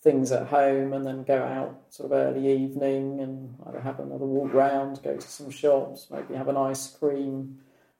[0.00, 4.24] things at home and then go out sort of early evening and either have another
[4.24, 7.58] walk round, go to some shops, maybe have an ice cream.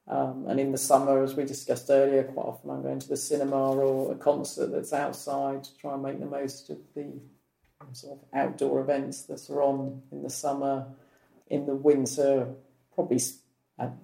[0.08, 3.18] Um, and in the summer, as we discussed earlier, quite often I'm going to the
[3.18, 7.20] cinema or a concert that's outside to try and make the most of the
[7.94, 10.86] sort of outdoor events that are on in the summer.
[11.48, 12.48] In the winter,
[12.94, 13.20] probably,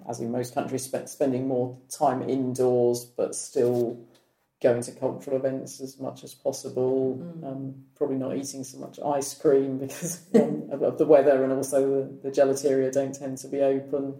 [0.09, 3.98] as in most countries, spending more time indoors, but still
[4.61, 7.16] going to cultural events as much as possible.
[7.16, 7.46] Mm.
[7.46, 12.11] Um, probably not eating so much ice cream because um, of the weather, and also
[12.22, 14.14] the, the gelateria don't tend to be open.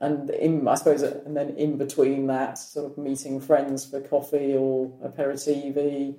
[0.00, 4.54] And in, I suppose, and then in between that, sort of meeting friends for coffee
[4.54, 6.16] or aperitivi,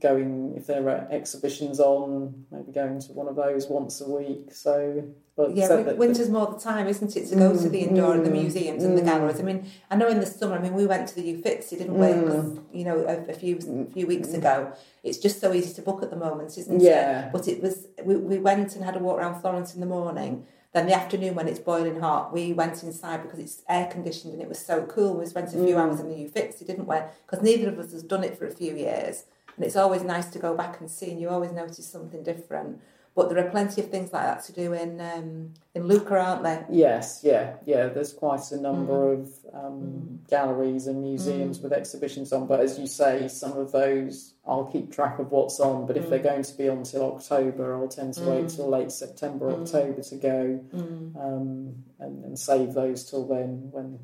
[0.00, 4.52] going if there are exhibitions on, maybe going to one of those once a week.
[4.52, 5.04] So,
[5.36, 8.12] but yeah, so winter's more the time, isn't it, to go mm, to the indoor
[8.12, 9.06] mm, and the museums mm, and the mm.
[9.06, 9.40] galleries.
[9.40, 10.56] I mean, I know in the summer.
[10.56, 12.06] I mean, we went to the Uffizi, didn't we?
[12.06, 12.62] Mm.
[12.72, 14.72] You know, a, a, few a few weeks ago.
[15.02, 17.26] It's just so easy to book at the moment, isn't yeah.
[17.26, 17.32] it?
[17.32, 17.86] But it was.
[18.04, 20.46] We, we went and had a walk around Florence in the morning.
[20.72, 24.42] Then the afternoon when it's boiling hot, we went inside because it's air conditioned and
[24.42, 25.14] it was so cool.
[25.14, 25.78] We spent a few mm.
[25.78, 26.96] hours in the Uffizi, didn't we?
[27.26, 29.24] Because neither of us has done it for a few years.
[29.60, 32.80] And it's always nice to go back and see, and you always notice something different.
[33.14, 36.44] But there are plenty of things like that to do in um, in Lucca, aren't
[36.44, 36.64] there?
[36.70, 37.88] Yes, yeah, yeah.
[37.88, 39.20] There's quite a number mm.
[39.20, 40.30] of um, mm.
[40.30, 41.64] galleries and museums mm.
[41.64, 42.46] with exhibitions on.
[42.46, 45.86] But as you say, some of those I'll keep track of what's on.
[45.86, 46.30] But if they're mm.
[46.30, 48.56] going to be on till October, I'll tend to wait mm.
[48.56, 49.60] till late September, mm.
[49.60, 53.98] October to go, um, and, and, save those till then when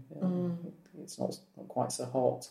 [1.03, 2.51] it's not, not quite so hot.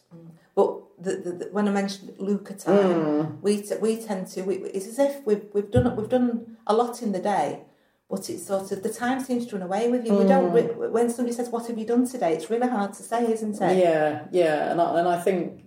[0.55, 3.41] But the, the, the, when I mentioned Lucca time, mm.
[3.41, 6.73] we t- we tend to we, it's as if we've we've done we've done a
[6.73, 7.63] lot in the day,
[8.09, 10.13] but it's sort of the time seems to run away with you.
[10.13, 10.19] Mm.
[10.19, 10.91] We don't mm.
[10.91, 13.77] when somebody says what have you done today, it's really hard to say, isn't it?
[13.77, 15.65] Yeah, yeah, and I, and I think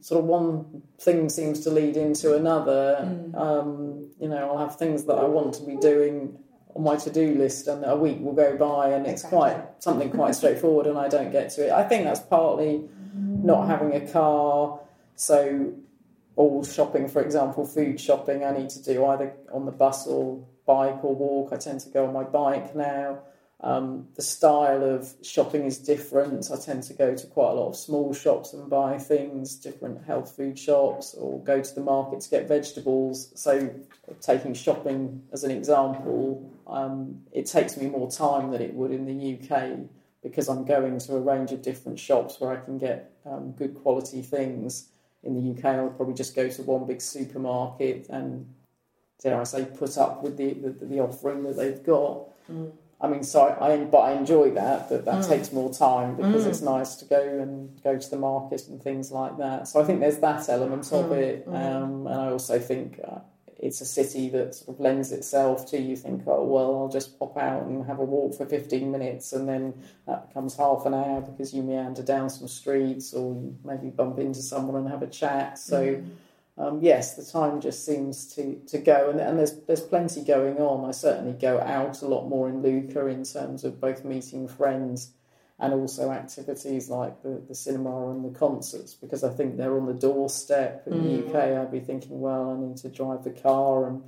[0.00, 2.98] sort of one thing seems to lead into another.
[3.02, 3.34] Mm.
[3.36, 6.38] Um, you know, I'll have things that I want to be doing
[6.74, 9.38] on my to-do list and a week will go by and it's exactly.
[9.38, 11.72] quite something quite straightforward and I don't get to it.
[11.72, 12.88] I think that's partly
[13.44, 14.80] not having a car.
[15.16, 15.74] So
[16.36, 20.44] all shopping, for example, food shopping, I need to do either on the bus or
[20.66, 21.52] bike or walk.
[21.52, 23.20] I tend to go on my bike now.
[23.60, 26.50] Um, the style of shopping is different.
[26.52, 30.04] I tend to go to quite a lot of small shops and buy things, different
[30.04, 33.30] health food shops, or go to the market to get vegetables.
[33.34, 33.70] So,
[34.20, 39.06] taking shopping as an example, um, it takes me more time than it would in
[39.06, 39.88] the UK
[40.24, 43.74] because I'm going to a range of different shops where I can get um, good
[43.74, 44.88] quality things.
[45.22, 48.52] In the UK, I would probably just go to one big supermarket and,
[49.22, 52.24] dare I say, put up with the, the, the offering that they've got.
[52.50, 52.72] Mm.
[53.00, 54.88] I mean, so I, but I enjoy that.
[54.88, 55.28] That that mm.
[55.28, 56.48] takes more time because mm.
[56.48, 59.68] it's nice to go and go to the market and things like that.
[59.68, 61.18] So I think there's that element of mm.
[61.18, 61.54] it, mm.
[61.54, 63.18] um, and I also think uh,
[63.64, 67.18] it's a city that sort of lends itself to you think, oh well, I'll just
[67.18, 69.72] pop out and have a walk for 15 minutes, and then
[70.06, 74.42] that becomes half an hour because you meander down some streets or maybe bump into
[74.42, 75.58] someone and have a chat.
[75.58, 75.82] So.
[75.82, 76.10] Mm.
[76.56, 80.58] um, yes, the time just seems to, to go, and, and there's there's plenty going
[80.58, 80.88] on.
[80.88, 85.14] I certainly go out a lot more in Lucca in terms of both meeting friends
[85.64, 89.86] and also activities like the, the cinema and the concerts because I think they're on
[89.86, 90.86] the doorstep.
[90.86, 91.02] In mm.
[91.02, 94.02] the UK, I'd be thinking, well, I need to drive the car and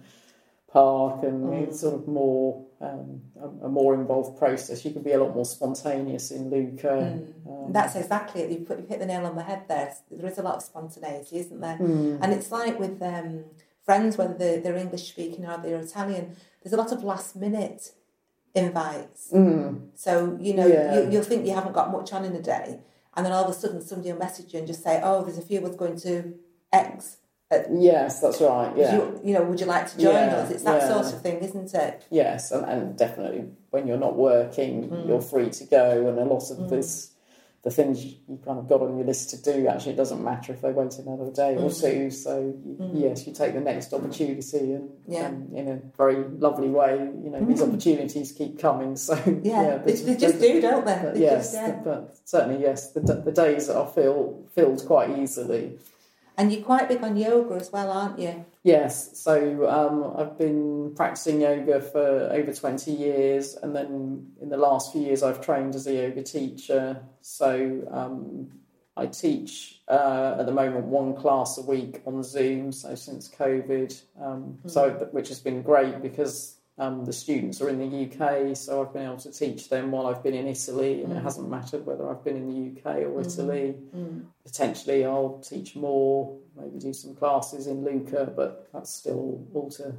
[0.72, 1.62] park, and mm.
[1.62, 4.84] it's sort of more um, a, a, more involved process.
[4.84, 6.88] You can be a lot more spontaneous in Lucca.
[6.88, 7.66] Mm.
[7.66, 8.50] Um, That's exactly it.
[8.50, 9.94] You've, put, you've hit the nail on the head there.
[10.10, 11.78] There is a lot of spontaneity, isn't there?
[11.78, 12.18] Mm.
[12.20, 13.44] And it's like with um,
[13.84, 17.92] friends, whether they're, they're English speaking or they're Italian, there's a lot of last minute
[18.56, 19.30] invites.
[19.32, 19.90] Mm.
[19.94, 21.02] So, you know, yeah.
[21.02, 22.80] you, you'll think you haven't got much on in a day,
[23.14, 25.38] and then all of a sudden somebody will message you and just say, oh, there's
[25.38, 26.34] a few of us going to
[26.72, 28.76] X uh, yes, that's right.
[28.76, 28.96] Yeah.
[28.96, 30.50] You, you, know, would you like to join yeah, us?
[30.50, 30.88] It's that yeah.
[30.88, 32.04] sort of thing, isn't it?
[32.10, 35.06] Yes, and, and definitely when you're not working, mm.
[35.06, 36.68] you're free to go, and a lot of mm.
[36.68, 37.12] this,
[37.66, 40.52] the things you kind of got on your list to do, actually, it doesn't matter
[40.52, 41.64] if they wait another day mm.
[41.64, 42.12] or two.
[42.12, 42.90] So mm.
[42.94, 45.26] yes, you take the next opportunity, and, yeah.
[45.26, 47.68] and, in a very lovely way, you know, these mm.
[47.68, 48.94] opportunities keep coming.
[48.94, 51.10] So yeah, they, they, just do, don't they?
[51.12, 55.76] they yes, just, but certainly yes, the, the days are filled filled quite easily.
[56.38, 58.44] And you're quite big on yoga as well, aren't you?
[58.62, 59.18] Yes.
[59.18, 64.92] So um, I've been practicing yoga for over 20 years, and then in the last
[64.92, 67.00] few years, I've trained as a yoga teacher.
[67.22, 68.50] So um,
[68.96, 72.72] I teach uh, at the moment one class a week on Zoom.
[72.72, 74.70] So since COVID, um, mm.
[74.70, 78.92] so which has been great because um, the students are in the UK, so I've
[78.92, 81.16] been able to teach them while I've been in Italy, and mm.
[81.16, 83.26] it hasn't mattered whether I've been in the UK or mm.
[83.26, 83.74] Italy.
[83.96, 84.26] Mm.
[84.44, 89.94] Potentially, I'll teach more, maybe do some classes in Lucca, but that's still all to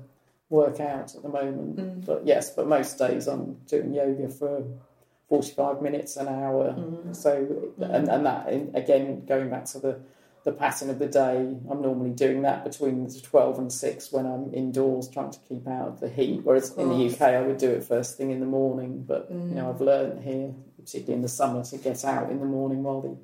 [0.50, 1.78] work out at the moment.
[1.78, 2.06] Mm.
[2.06, 4.64] But yes, but most days I'm doing yoga for
[5.30, 6.76] 45 minutes, an hour.
[6.78, 7.16] Mm.
[7.16, 10.00] So, and, and that, again, going back to the
[10.48, 11.58] the pattern of the day.
[11.70, 15.90] I'm normally doing that between 12 and 6 when I'm indoors trying to keep out
[15.90, 16.40] of the heat.
[16.42, 19.04] Whereas in the UK, I would do it first thing in the morning.
[19.06, 19.50] But, mm.
[19.50, 19.76] you know, mm.
[19.76, 23.18] I've learned here, particularly in the summer, to get out in the morning while the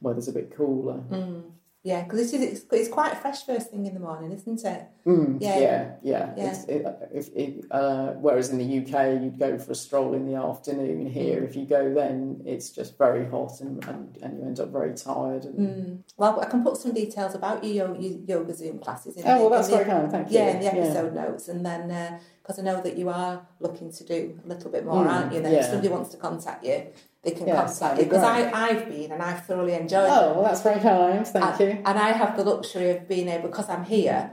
[0.00, 1.00] weather's a bit cooler.
[1.12, 1.44] Mm.
[1.84, 4.86] Yeah, because it's, it's, it's quite fresh first thing in the morning, isn't it?
[5.06, 6.34] Mm, yeah, yeah, yeah.
[6.34, 6.62] yeah.
[6.66, 10.34] It, if it, uh, whereas in the UK, you'd go for a stroll in the
[10.34, 11.04] afternoon.
[11.04, 14.72] Here, if you go then, it's just very hot and, and, and you end up
[14.72, 15.44] very tired.
[15.44, 15.58] And...
[15.58, 15.98] Mm.
[16.16, 19.18] Well, I can put some details about your, your yoga Zoom classes.
[19.18, 20.10] In oh, the, well, that's very kind.
[20.10, 20.38] Thank you.
[20.38, 21.22] Yeah, in the episode yeah.
[21.22, 24.70] notes, and then because uh, I know that you are looking to do a little
[24.70, 25.42] bit more, mm, aren't you?
[25.42, 25.58] Then yeah.
[25.58, 26.86] if somebody wants to contact you
[27.24, 30.34] they can yes, contact you because I, I've been and I've thoroughly enjoyed oh, it.
[30.36, 31.26] well, that's very kind.
[31.26, 31.82] Thank and, you.
[31.84, 34.30] And I have the luxury of being able, because I'm here,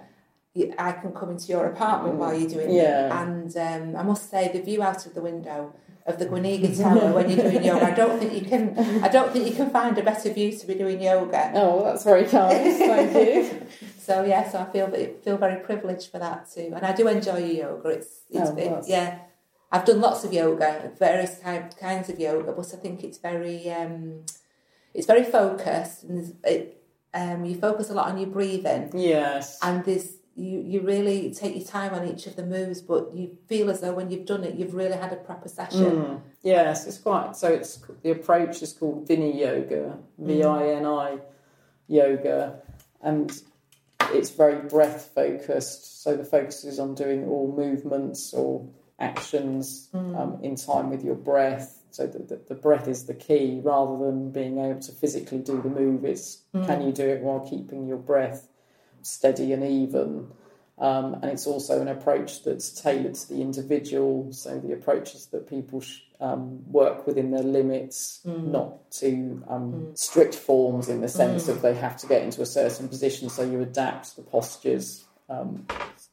[0.78, 2.18] I can come into your apartment mm.
[2.18, 3.06] while you're doing yeah.
[3.06, 3.12] it.
[3.12, 5.74] And um, I must say, the view out of the window
[6.06, 8.78] of the Guinigi Tower when you're doing yoga, I don't think you can.
[9.02, 11.52] I don't think you can find a better view to be doing yoga.
[11.56, 12.58] Oh, well, that's very kind.
[12.58, 13.68] Thank you.
[14.00, 14.92] so yeah, so I feel
[15.24, 17.90] feel very privileged for that too, and I do enjoy yoga.
[17.90, 19.20] It's, it's oh, it, yeah
[19.72, 23.72] I've done lots of yoga, various type, kinds of yoga, but I think it's very
[23.72, 24.26] um,
[24.94, 28.92] it's very focused and it, um, you focus a lot on your breathing.
[28.94, 29.58] Yes.
[29.62, 33.38] And there's you you really take your time on each of the moves, but you
[33.48, 35.84] feel as though when you've done it, you've really had a proper session.
[35.84, 36.22] Mm.
[36.42, 37.36] Yes, it's quite.
[37.36, 40.28] So it's the approach is called Vini Yoga, mm.
[40.28, 41.20] V I N I
[41.88, 42.62] yoga,
[43.02, 43.42] and
[44.12, 46.04] it's very breath focused.
[46.04, 48.68] So the focus is on doing all movements or
[49.02, 50.20] actions mm.
[50.20, 51.80] um, in time with your breath.
[51.92, 55.62] So the, the, the, breath is the key rather than being able to physically do
[55.62, 56.06] the move.
[56.06, 56.66] It's mm.
[56.66, 58.48] can you do it while keeping your breath
[59.02, 60.30] steady and even?
[60.78, 64.32] Um, and it's also an approach that's tailored to the individual.
[64.32, 68.48] So the approach is that people sh- um, work within their limits, mm.
[68.48, 69.98] not to um, mm.
[69.98, 71.50] strict forms in the sense mm.
[71.50, 73.30] of they have to get into a certain position.
[73.30, 75.68] So you adapt the postures um,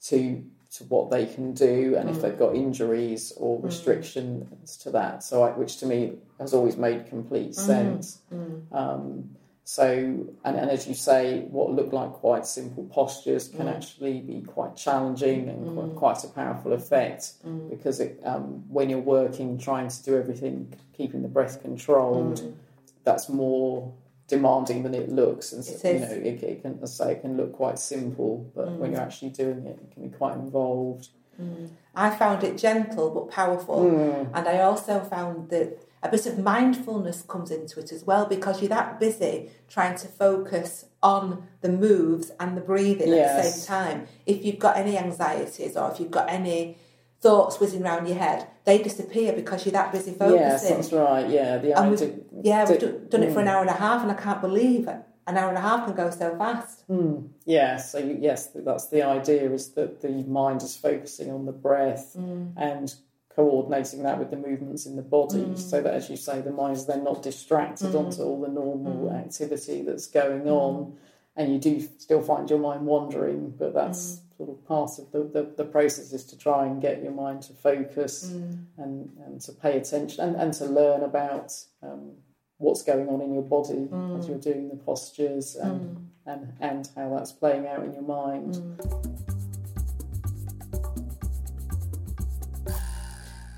[0.04, 0.44] to
[0.78, 2.14] to what they can do and mm.
[2.14, 3.64] if they've got injuries or mm.
[3.64, 4.82] restrictions mm.
[4.82, 5.22] to that.
[5.22, 7.54] So, I, which to me has always made complete mm.
[7.54, 8.18] sense.
[8.32, 8.72] Mm.
[8.72, 9.30] Um,
[9.64, 13.76] so, and, and, as you say, what look like quite simple postures can mm.
[13.76, 17.32] actually be quite challenging and quite, quite, a powerful effect
[17.68, 22.56] because it, um, when you're working, trying to do everything, keeping the breath controlled,
[23.04, 23.92] that's more
[24.28, 27.36] demanding than it looks, and you know it, it, can, as I say, it can
[27.36, 28.76] look quite simple, but mm.
[28.76, 31.08] when you're actually doing it, it can be quite involved.
[31.40, 31.70] Mm.
[31.94, 34.30] I found it gentle but powerful, mm.
[34.34, 38.60] and I also found that a bit of mindfulness comes into it as well because
[38.60, 43.30] you're that busy trying to focus on the moves and the breathing yes.
[43.30, 44.06] at the same time.
[44.26, 46.76] If you've got any anxieties or if you've got any
[47.20, 50.38] thoughts whizzing around your head, they disappear because you're that busy focusing.
[50.40, 51.28] Yes, that's right.
[51.28, 52.78] Yeah, the and we've, yeah, we've
[53.10, 53.50] done it for an mm.
[53.50, 54.98] hour and a half, and I can't believe it.
[55.26, 56.88] an hour and a half can go so fast.
[56.88, 57.28] Mm.
[57.44, 62.14] Yeah, so yes, that's the idea is that the mind is focusing on the breath
[62.18, 62.52] Mm.
[62.56, 62.94] and
[63.36, 65.58] coordinating that with the movements in the body Mm.
[65.58, 68.06] so that, as you say, the mind is then not distracted Mm.
[68.06, 69.18] onto all the normal Mm.
[69.24, 70.60] activity that's going Mm.
[70.62, 70.96] on.
[71.36, 74.20] And you do still find your mind wandering, but that's.
[74.38, 77.42] Sort of part of the, the, the process is to try and get your mind
[77.42, 78.64] to focus Mm.
[78.78, 82.12] and, and to pay attention and, and to learn about um,
[82.58, 84.16] what's going on in your body Mm.
[84.18, 86.06] as you're doing the postures and, Mm.
[86.26, 88.54] and, and how that's playing out in your mind.
[88.54, 89.24] Mm.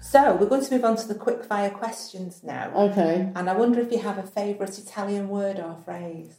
[0.03, 2.72] So we're going to move on to the quick fire questions now.
[2.74, 3.31] Okay.
[3.37, 6.35] And I wonder if you have a favourite Italian word or phrase.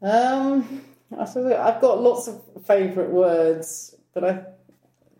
[0.00, 0.84] Um,
[1.16, 4.42] I suppose I've got lots of favourite words, but I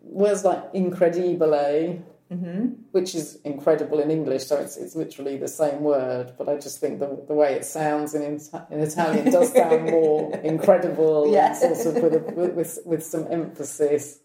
[0.03, 2.67] words like incredibile, Mm-hmm.
[2.93, 6.35] which is incredible in English, so it's it's literally the same word.
[6.37, 8.23] But I just think the the way it sounds in
[8.71, 11.55] in Italian does sound more incredible, Yeah.
[11.55, 14.19] sort of with, a, with with with some emphasis.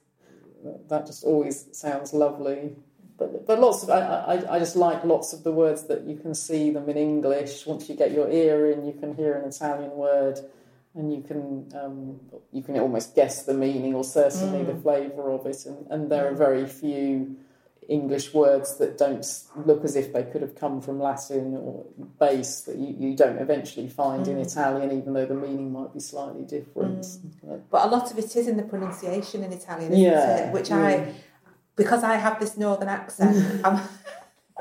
[0.89, 2.75] That just always sounds lovely.
[3.17, 6.17] But but lots of I, I I just like lots of the words that you
[6.17, 7.65] can see them in English.
[7.65, 10.41] Once you get your ear in, you can hear an Italian word,
[10.95, 12.19] and you can um,
[12.51, 14.81] you can almost guess the meaning or certainly the mm.
[14.81, 15.65] flavour of it.
[15.65, 16.37] And, and there are mm.
[16.37, 17.37] very few
[17.89, 19.25] English words that don't
[19.65, 21.85] look as if they could have come from Latin or
[22.19, 24.45] base that you, you don't eventually find in mm.
[24.45, 27.05] Italian, even though the meaning might be slightly different.
[27.43, 30.53] But- But a lot of it is in the pronunciation in Italian, isn't Yeah, it?
[30.53, 30.77] Which yeah.
[30.77, 31.13] I,
[31.75, 33.35] because I have this northern accent,
[33.65, 33.81] I'm,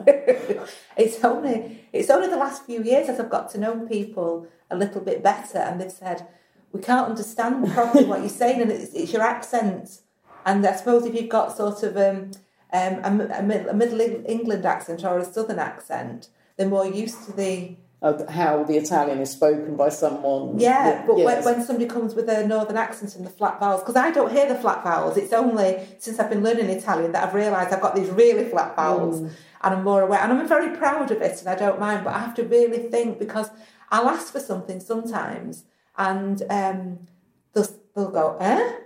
[0.97, 4.77] it's only it's only the last few years as I've got to know people a
[4.77, 6.27] little bit better, and they've said
[6.73, 10.01] we can't understand properly what you're saying, and it's, it's your accent.
[10.45, 12.31] And I suppose if you've got sort of um,
[12.73, 17.33] um, a, a, a Middle England accent or a Southern accent, they're more used to
[17.33, 20.59] the of how the Italian is spoken by someone.
[20.59, 21.45] Yeah, but yes.
[21.45, 24.33] when, when somebody comes with a northern accent and the flat vowels, because I don't
[24.33, 27.81] hear the flat vowels, it's only since I've been learning Italian that I've realised I've
[27.81, 29.31] got these really flat vowels Mm.
[29.63, 30.19] and I'm more aware.
[30.21, 32.79] And I'm very proud of it and I don't mind, but I have to really
[32.79, 33.51] think because
[33.91, 35.65] I'll ask for something sometimes
[35.97, 37.07] and um,
[37.53, 38.79] they'll, they'll go, eh?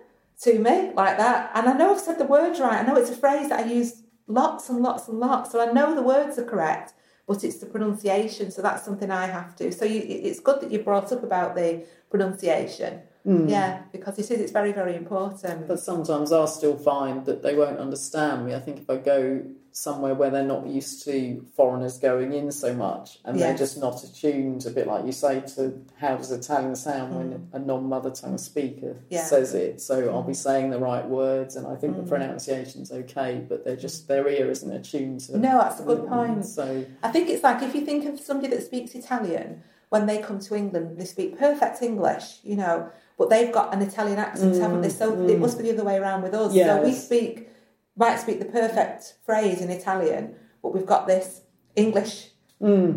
[0.43, 1.51] To me, like that.
[1.55, 2.81] And I know I've said the words right.
[2.81, 5.53] I know it's a phrase that I use lots and lots and lots.
[5.53, 6.93] So I know the words are correct
[7.27, 9.73] but it's the pronunciation, so that's something I have to.
[9.73, 13.49] So you, it's good that you brought up about the pronunciation, hmm.
[13.49, 14.41] yeah, because it is.
[14.41, 15.67] It's very, very important.
[15.67, 18.55] But sometimes I'll still find that they won't understand me.
[18.55, 19.43] I think if I go
[19.77, 24.03] somewhere where they're not used to foreigners going in so much and they're just not
[24.03, 28.11] attuned, a bit like you say, to how does Italian sound when a non mother
[28.11, 29.03] tongue speaker Mm.
[29.11, 29.21] Yeah.
[29.21, 29.29] Mm.
[29.29, 29.83] says it.
[29.83, 33.77] So I'll be saying the right words and I think the pronunciation's okay, but they're
[33.77, 36.47] just, their ear isn't attuned to No, that's a good point.
[36.47, 40.19] So, I think it's like if you think of somebody that speaks Italian when they
[40.23, 44.57] come to England, they speak perfect English, you know, but they've got an Italian accent,
[44.57, 44.89] haven't they?
[44.89, 46.55] So it must be the other way around with us.
[46.79, 47.51] So we speak,
[47.97, 51.43] might speak the perfect phrase in Italian, but we've got this
[51.75, 52.31] English
[52.61, 52.93] hmm.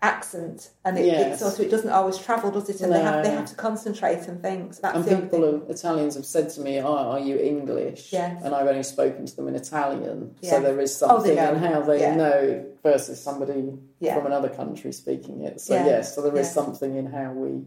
[0.00, 2.80] accent, and it, it sort of it doesn't always travel, does it?
[2.80, 4.74] And they have they have to concentrate and think.
[4.74, 8.12] So that's and people, have, Italians have said to me, oh, are you English?
[8.12, 8.42] Yes.
[8.44, 10.36] And I've only spoken to them in Italian.
[10.42, 12.14] So there is Oh, something in how they Yeah.
[12.14, 14.14] know versus somebody Yeah.
[14.14, 15.60] from another country speaking it.
[15.60, 15.86] So Yeah.
[15.86, 17.64] yes, so there is something in how we.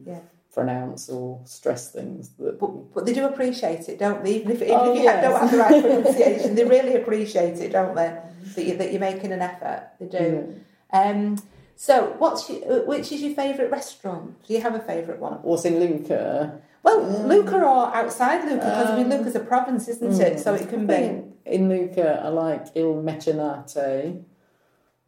[0.54, 4.38] Pronounce or stress things that But, but they do appreciate it, don't they?
[4.38, 5.24] Even if, even Oh, if you yes.
[5.24, 8.18] don't have the right pronunciation, they really appreciate it, don't they?
[8.56, 9.90] That, you, that you're making an effort.
[10.00, 10.56] They do.
[10.92, 11.38] Um,
[11.76, 14.44] so, what's your, which is your favourite restaurant?
[14.48, 15.34] Do you have a favourite one?
[15.44, 16.60] what's in Lucca.
[16.82, 20.40] Well, Lucca or outside Lucca, because I mean, Um, Lucca's a province, isn't it?
[20.40, 21.22] So it can be.
[21.46, 24.24] in Lucca I like Il Mecenate,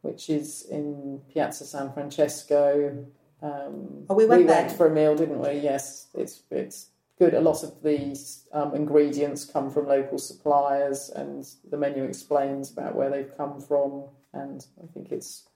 [0.01, 3.05] which is in Piazza San Francesco.
[3.41, 4.69] Um, Oh, we went there.
[4.69, 5.53] for a meal, didn't we?
[5.59, 6.87] Yes, it's it's
[7.17, 7.33] good.
[7.33, 12.95] A lot of these um, ingredients come from local suppliers, and the menu explains about
[12.95, 15.47] where they've come from, and I think it's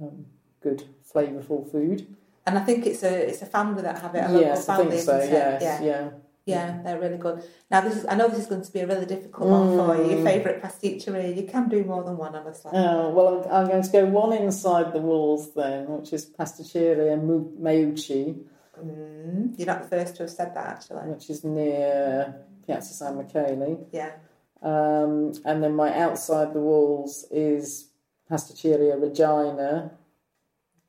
[0.00, 0.26] um,
[0.62, 0.84] good,
[1.14, 2.16] flavourful food.
[2.46, 4.24] And I think it's a it's a family that have it.
[4.24, 5.18] A local yes, I think so.
[5.18, 5.82] Yes, Yeah.
[5.82, 6.10] yeah.
[6.46, 7.42] Yeah, they're really good.
[7.70, 9.96] Now, this is I know this is going to be a really difficult one for
[9.96, 10.10] you.
[10.10, 10.24] Your Mm.
[10.24, 11.34] favourite pasticceria?
[11.34, 12.70] You can do more than one, honestly.
[12.74, 17.16] Oh, well, I'm, I'm going to go one inside the walls then, which is Pasticceria
[17.18, 18.44] Meucci,
[18.82, 21.08] Mm, you're not the first to have said that, actually.
[21.12, 22.34] which is near
[22.66, 23.86] Piazza San Michele.
[23.92, 24.10] Yeah.
[24.62, 27.90] Um, and then my outside the walls is
[28.28, 29.92] Pasticceria Regina,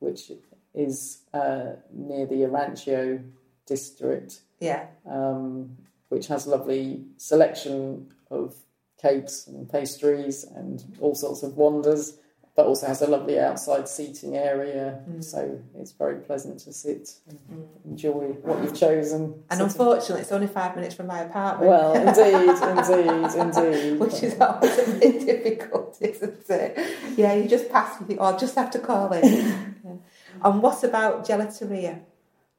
[0.00, 0.32] which
[0.74, 3.22] is uh, near the Arancio
[3.66, 4.86] district, Yeah.
[5.06, 5.76] um,
[6.08, 8.54] which has a lovely selection of
[9.00, 12.18] cakes and pastries and all sorts of wonders.
[12.56, 15.22] but also has a lovely outside seating area, Mm.
[15.22, 19.42] so it's very pleasant to sit and enjoy what you've chosen.
[19.50, 21.68] And unfortunately, it's only five minutes from my apartment.
[21.68, 24.00] well, indeed, indeed, indeed.
[24.00, 26.72] Which is always a bit difficult, isn't it?
[27.18, 29.22] Yeah, you just pass me, I'll just have to call it.
[29.22, 29.96] Yeah.
[30.42, 32.00] And what about gelateria?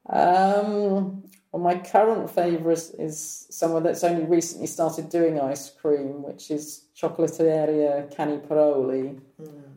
[0.08, 6.52] Um, well, my current favourite is somewhere that's only recently started doing ice cream, which
[6.52, 9.20] is Chocolateria Caniparoli,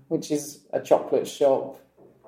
[0.08, 1.80] which is a chocolate shop,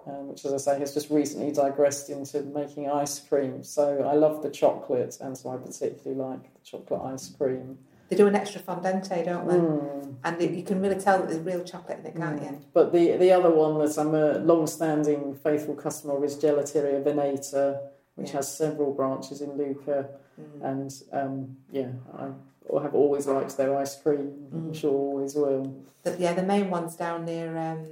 [0.07, 3.65] um, which, as I say, has just recently digressed into making ice cream.
[3.65, 7.79] So I love the chocolate, and so I particularly like the chocolate ice cream.
[8.09, 9.55] They do an extra fondente, don't they?
[9.55, 10.17] Mm.
[10.23, 12.61] And it, you can really tell that there's real chocolate in it, can't you?
[12.75, 17.81] But the the other one that I'm a long-standing faithful customer of is Gelateria Veneta,
[18.17, 18.37] which Yeah.
[18.37, 20.09] has several branches in Lucca,
[20.41, 20.63] Mm.
[20.71, 22.31] and um, yeah, I
[22.83, 24.49] have always liked their ice cream.
[24.53, 24.75] I'm Mm.
[24.75, 25.75] sure always will.
[26.03, 27.57] But yeah, the main one's down near.
[27.57, 27.87] Um,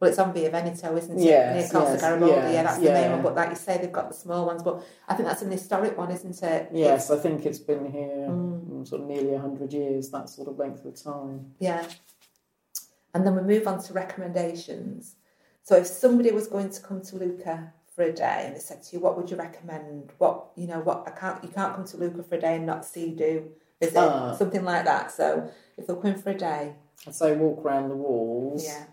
[0.00, 1.22] well, it's on Via Veneto, isn't it?
[1.24, 2.32] Yes, near Corsa yes, Garibaldi.
[2.32, 3.22] yes, yeah, that's the main one.
[3.22, 4.62] But like you say, they've got the small ones.
[4.64, 6.70] But I think that's an historic one, isn't it?
[6.72, 10.10] Yes, I think it's been here mm, sort of nearly hundred years.
[10.10, 11.52] That sort of length of time.
[11.60, 11.84] Yeah.
[13.14, 15.14] And then we move on to recommendations.
[15.62, 18.82] So if somebody was going to come to Lucca for a day and they said
[18.82, 20.10] to you, what would you recommend?
[20.18, 22.66] What you know, what I can't you can't come to Lucca for a day and
[22.66, 24.34] not see do visit Ah.
[24.34, 25.10] something like that.
[25.12, 26.74] So if they're coming for a day,
[27.06, 28.64] I'd say walk around the walls.
[28.64, 28.84] yeah,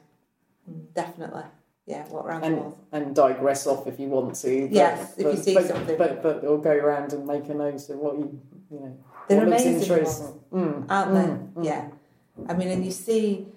[0.69, 1.43] Mm, definitely,
[1.85, 2.77] yeah, walk around the And, walls.
[2.91, 4.61] and digress off if you want to.
[4.67, 5.97] But, Yes, if you but, see but, something.
[5.97, 8.39] But, but or go around and make a note of what you
[8.71, 8.97] you know.
[9.27, 10.39] They're amazing interesting.
[10.51, 11.13] Mm, aren't mm,
[11.55, 11.61] they?
[11.61, 11.65] mm.
[11.65, 11.89] Yeah.
[12.47, 13.47] I mean, and you see,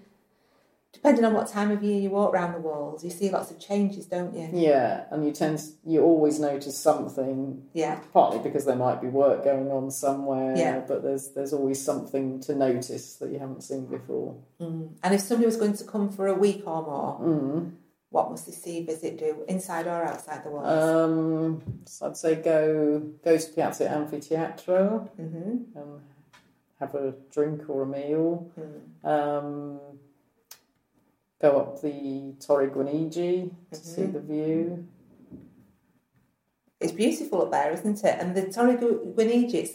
[0.92, 3.58] depending on what time of year you walk around the walls, you see lots of
[3.58, 4.48] changes, don't you?
[4.52, 7.98] Yeah, and you tend to, you always notice something Yeah.
[8.12, 10.80] partly because there might be work going on somewhere, Yeah.
[10.86, 14.36] but there's there's always something to notice that you haven't seen before.
[14.60, 14.90] Mm.
[15.02, 17.72] And if somebody was going to come for a week or more, Mm.
[18.10, 20.66] what must they see, visit, do, inside or outside the walls?
[20.68, 26.00] Um, so I'd say go go to Piazza Anfiteatro hmm and
[26.80, 28.50] have a drink or a meal.
[28.60, 29.08] Mm.
[29.08, 29.80] Um,
[31.42, 34.86] go up the Torre Guinigi to see the view.
[36.80, 38.16] It's beautiful up there, isn't it?
[38.20, 39.68] And the Torre Gu- Guinigi,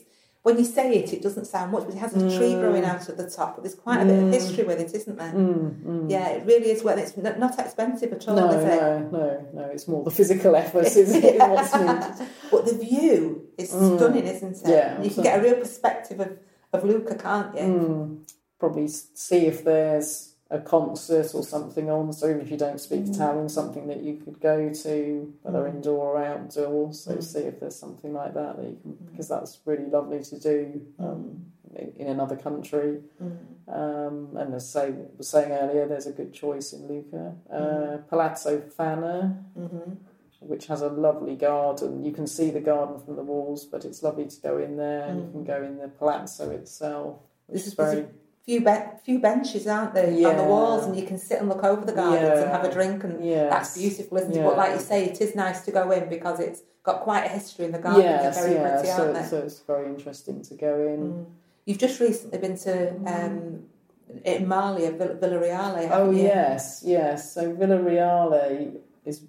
[0.43, 2.59] when you say it, it doesn't sound much, but it has a tree Mm.
[2.61, 3.55] growing out at the top.
[3.55, 4.33] But there's quite a bit of Mm.
[4.33, 5.31] history with it, isn't there?
[5.33, 6.09] Mm, mm.
[6.11, 6.83] Yeah, it really is.
[6.85, 8.81] Well, it's not expensive at all, No, is it?
[8.81, 9.63] no, no, no.
[9.73, 12.29] It's more the physical effort is, is what's needed.
[12.51, 13.97] But the view is Mm.
[13.97, 14.69] stunning, isn't it?
[14.69, 16.37] Yeah, you can get a real perspective of,
[16.71, 17.61] of Lucca, can't you?
[17.61, 22.13] Mm, probably see if there's a concert or something on.
[22.13, 23.13] So even if you don't speak Mm.
[23.15, 25.75] Italian, something that you could go to, whether Mm.
[25.75, 26.93] indoor or outdoor.
[26.93, 27.23] So Mm.
[27.23, 29.05] see if there's something like that that you can, Mm.
[29.11, 31.45] because that's really lovely to do um,
[31.75, 33.03] in, in another country.
[33.21, 33.37] Mm.
[33.67, 37.35] Um, and as I was saying earlier, there's a good choice in Lucca.
[37.51, 37.57] Uh,
[37.97, 38.07] Mm.
[38.09, 39.93] Palazzo Pfanner, hmm
[40.39, 42.05] which has a lovely garden.
[42.05, 45.07] You can see the garden from the walls, but it's lovely to go in there.
[45.15, 45.31] You Mm.
[45.31, 47.17] can go in the palazzo itself.
[47.49, 48.05] This is very
[48.47, 51.65] Few be- few benches, aren't there, on the walls, and you can sit and look
[51.65, 52.43] over the gardens Yeah.
[52.43, 53.49] and have a drink, and yes.
[53.51, 54.41] that's beautiful, isn't it?
[54.41, 57.27] But like you say, it is nice to go in because it's got quite a
[57.27, 58.69] history, in the gardens Yes, very yeah.
[58.77, 60.99] pretty, so, so it's very interesting to go in.
[61.11, 61.25] Mm.
[61.65, 63.65] You've just recently been to um,
[64.23, 66.23] in Marlia, Vill- Villa Reale, Oh you?
[66.23, 67.33] yes, yes.
[67.33, 69.23] So Villa Reale is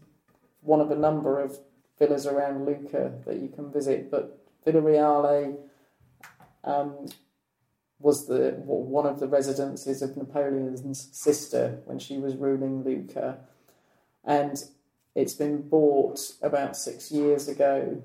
[0.62, 1.58] one of a number of
[1.98, 5.58] villas around Lucca that you can visit, but Villa Reale
[6.62, 7.06] um,
[8.00, 13.38] was the one of the residences of Napoleon's sister when she was ruling Lucca,
[14.24, 14.64] and
[15.14, 18.02] it's been bought about six years ago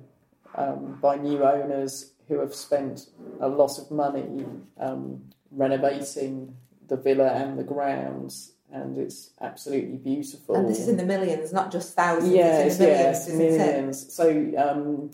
[0.55, 3.07] um, by new owners who have spent
[3.39, 4.45] a lot of money
[4.79, 5.21] um,
[5.51, 6.55] renovating
[6.87, 10.55] the villa and the grounds, and it's absolutely beautiful.
[10.55, 12.33] And this is in the millions, not just thousands.
[12.33, 13.37] yes, it's in the millions, yes, it?
[13.37, 14.13] millions.
[14.13, 15.11] So um,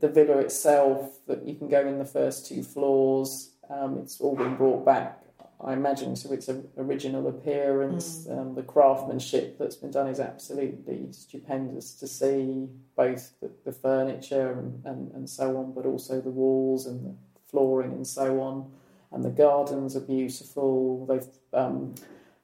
[0.00, 3.51] the villa itself, that you can go in the first two floors.
[3.72, 5.22] Um, it's all been brought back,
[5.64, 8.26] I imagine, to its original appearance.
[8.26, 8.38] Mm.
[8.38, 14.52] Um, the craftsmanship that's been done is absolutely stupendous to see, both the, the furniture
[14.52, 17.14] and, and, and so on, but also the walls and the
[17.50, 18.70] flooring and so on.
[19.10, 21.06] And the gardens are beautiful.
[21.06, 21.94] They've um,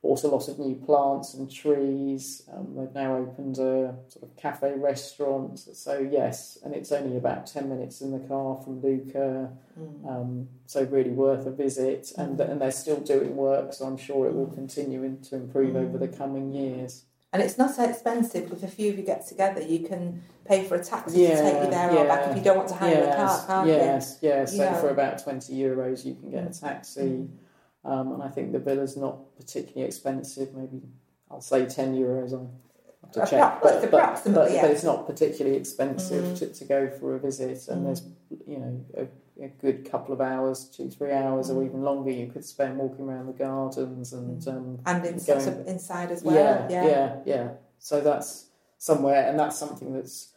[0.01, 2.43] bought a lot of new plants and trees.
[2.53, 5.59] Um, they've now opened a sort of cafe restaurant.
[5.59, 9.51] So yes, and it's only about ten minutes in the car from Lucca.
[9.79, 10.09] Mm.
[10.09, 12.51] Um, so really worth a visit, and Mm.
[12.51, 13.73] and they're still doing work.
[13.73, 15.85] So I'm sure it will continue in, to improve Mm.
[15.89, 17.05] over the coming years.
[17.33, 18.51] And it's not so expensive.
[18.51, 21.43] If a few of you get together, you can pay for a taxi Yeah, to
[21.43, 24.19] take you there or back if you don't want to hire a car, can't yes,
[24.23, 24.57] yes.
[24.57, 24.81] So Yeah.
[24.81, 27.03] for about twenty euros, you can get a taxi.
[27.03, 27.29] you?
[27.89, 30.83] Um, and I think the villa's not particularly expensive, maybe
[31.31, 32.33] I'll say 10 euros.
[32.35, 32.51] I'll
[33.03, 33.65] have to check.
[33.65, 34.63] well, But, but, but, yeah.
[34.63, 36.39] but it's not particularly expensive Mm.
[36.39, 37.67] to, to go for a visit.
[37.69, 38.03] And there's,
[38.47, 41.67] you know, a, a good couple of hours, two, three hours, or Mm.
[41.67, 44.47] even longer you could spend walking around the gardens and.
[44.47, 46.35] Um, And in, Going- sort of inside as well.
[46.35, 46.85] yeah, yeah.
[46.87, 47.49] yeah, yeah.
[47.79, 50.35] So that's somewhere, and that's something that's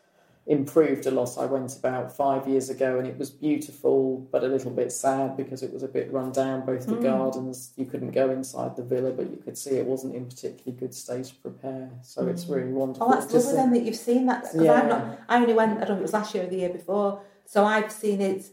[0.47, 1.37] improved a lot.
[1.37, 5.37] I went about five years ago, and it was beautiful, but a little bit sad
[5.37, 6.65] because it was a bit run down.
[6.65, 7.03] Both the Mm.
[7.03, 10.79] gardens, you couldn't go inside the villa, but you could see it wasn't in particularly
[10.79, 11.89] good state of repair.
[12.01, 12.55] So it's Mm.
[12.55, 13.07] really wonderful.
[13.07, 14.43] Oh, that's lovely then that you've seen that.
[14.43, 14.73] Because Yeah.
[14.73, 15.19] I'm not.
[15.29, 15.77] I only went.
[15.77, 17.21] I don't know if it was last year or the year before.
[17.45, 18.49] So I've seen it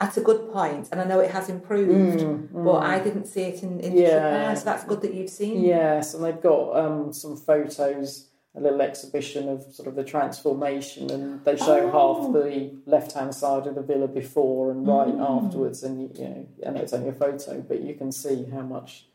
[0.00, 2.20] at a good point, and I know it has improved.
[2.20, 2.64] Mm, mm.
[2.64, 4.14] But I didn't see it in, in Yeah.
[4.16, 5.62] repair, so that's good that you've seen.
[5.62, 11.10] Yes, and they've got um, some photos, a little exhibition of sort of the transformation,
[11.10, 12.22] and they show Oh.
[12.22, 15.20] half the left-hand side of the villa before and right Mm.
[15.46, 18.60] afterwards, and you, you know, know it's only a photo, but you can see how
[18.62, 19.08] much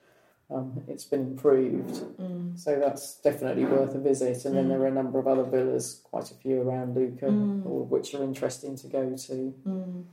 [0.50, 1.96] um, it's been improved.
[2.22, 2.58] Mm.
[2.58, 4.46] So that's definitely worth a visit.
[4.46, 4.70] And then Mm.
[4.70, 7.66] there are a number of other villas, quite a few around Lucca, Mm.
[7.70, 9.54] all of which are interesting to go to.
[9.68, 10.04] Mm.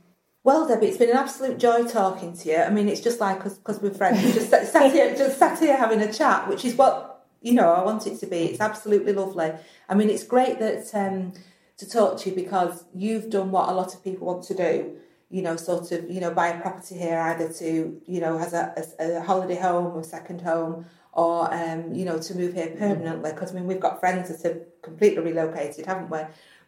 [0.43, 2.57] Well, Debbie, it's been an absolute joy talking to you.
[2.57, 5.57] I mean, it's just like because we're friends, we just sat, sat here, just sat
[5.57, 7.14] here having a chat, which is what
[7.45, 8.37] you know I want it to be.
[8.37, 9.51] It's absolutely lovely.
[9.87, 11.33] I mean, it's great that um,
[11.77, 14.97] to talk to you because you've done what a lot of people want to do.
[15.29, 18.53] You know, sort of, you know, buy a property here either to, you know, as
[18.53, 22.73] a, as a holiday home or second home, or um, you know, to move here
[22.77, 23.31] permanently.
[23.31, 26.21] Because I mean, we've got friends that have completely relocated, haven't we?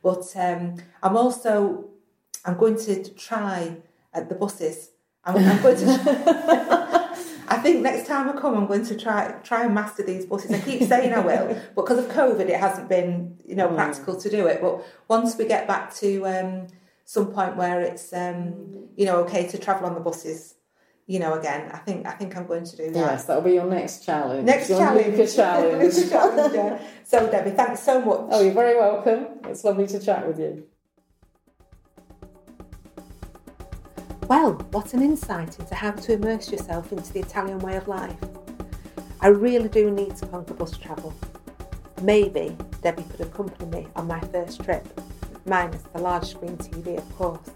[0.03, 1.85] But um, I'm also
[2.45, 3.77] I'm going to try
[4.13, 4.91] at the buses.
[5.25, 6.65] I'm, I'm going to.
[7.49, 10.51] I think next time I come, I'm going to try try and master these buses.
[10.51, 13.75] I keep saying I will, but because of COVID, it hasn't been you know Mm.
[13.75, 14.61] practical to do it.
[14.61, 16.67] But once we get back to um,
[17.05, 20.55] some point where it's um, you know okay to travel on the buses,
[21.05, 22.99] you know again, I think I think I'm going to do that.
[22.99, 24.45] Yes, that'll be your next challenge.
[24.45, 25.17] Next your challenge.
[25.17, 25.95] Lucca challenge.
[25.95, 26.81] Lucca challenge, yeah.
[27.05, 28.21] So Debbie, thanks so much.
[28.31, 29.27] Oh, you're very welcome.
[29.45, 30.65] It's lovely to chat with you.
[34.27, 38.17] Well, what an insight into how to immerse yourself into the Italian way of life.
[39.21, 41.15] I really do need to conquer bus travel.
[42.01, 44.85] Maybe Debbie could accompany me on my first trip,
[45.45, 47.49] minus the large screen TV, of course.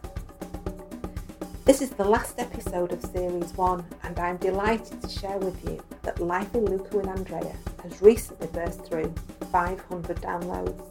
[1.66, 5.84] This is the last episode of Series 1, and I'm delighted to share with you
[6.04, 7.54] that Life in Luca with Andrea
[7.84, 9.14] has recently burst through
[9.52, 10.82] 500 downloads.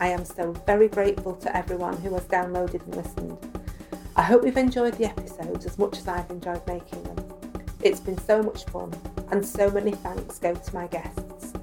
[0.00, 3.61] I am so very grateful to everyone who has downloaded and listened.
[4.14, 7.16] I hope you've enjoyed the episodes as much as I've enjoyed making them.
[7.82, 8.92] It's been so much fun,
[9.30, 11.54] and so many thanks go to my guests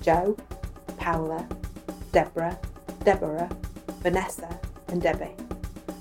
[0.00, 0.34] Joe,
[0.96, 1.46] Paola,
[2.12, 2.58] Deborah,
[3.04, 3.50] Deborah,
[4.00, 5.34] Vanessa, and Debbie.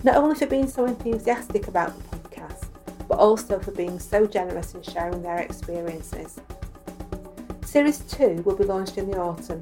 [0.04, 2.68] Not only for being so enthusiastic about the podcast,
[3.10, 6.40] but also for being so generous in sharing their experiences.
[7.66, 9.60] Series 2 will be launched in the autumn.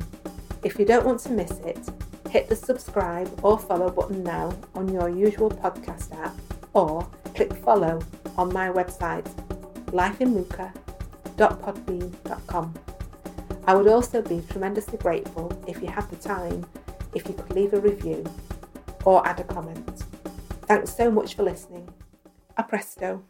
[0.64, 1.90] If you don't want to miss it,
[2.30, 6.36] hit the subscribe or follow button now on your usual podcast app
[6.74, 8.02] or click follow
[8.38, 9.26] on my website
[9.88, 12.74] lifeinluca.podbean.com.
[13.68, 16.66] I would also be tremendously grateful if you have the time
[17.14, 18.26] if you could leave a review
[19.06, 20.04] or add a comment.
[20.68, 21.90] Thanks so much for listening.
[22.58, 23.24] A presto.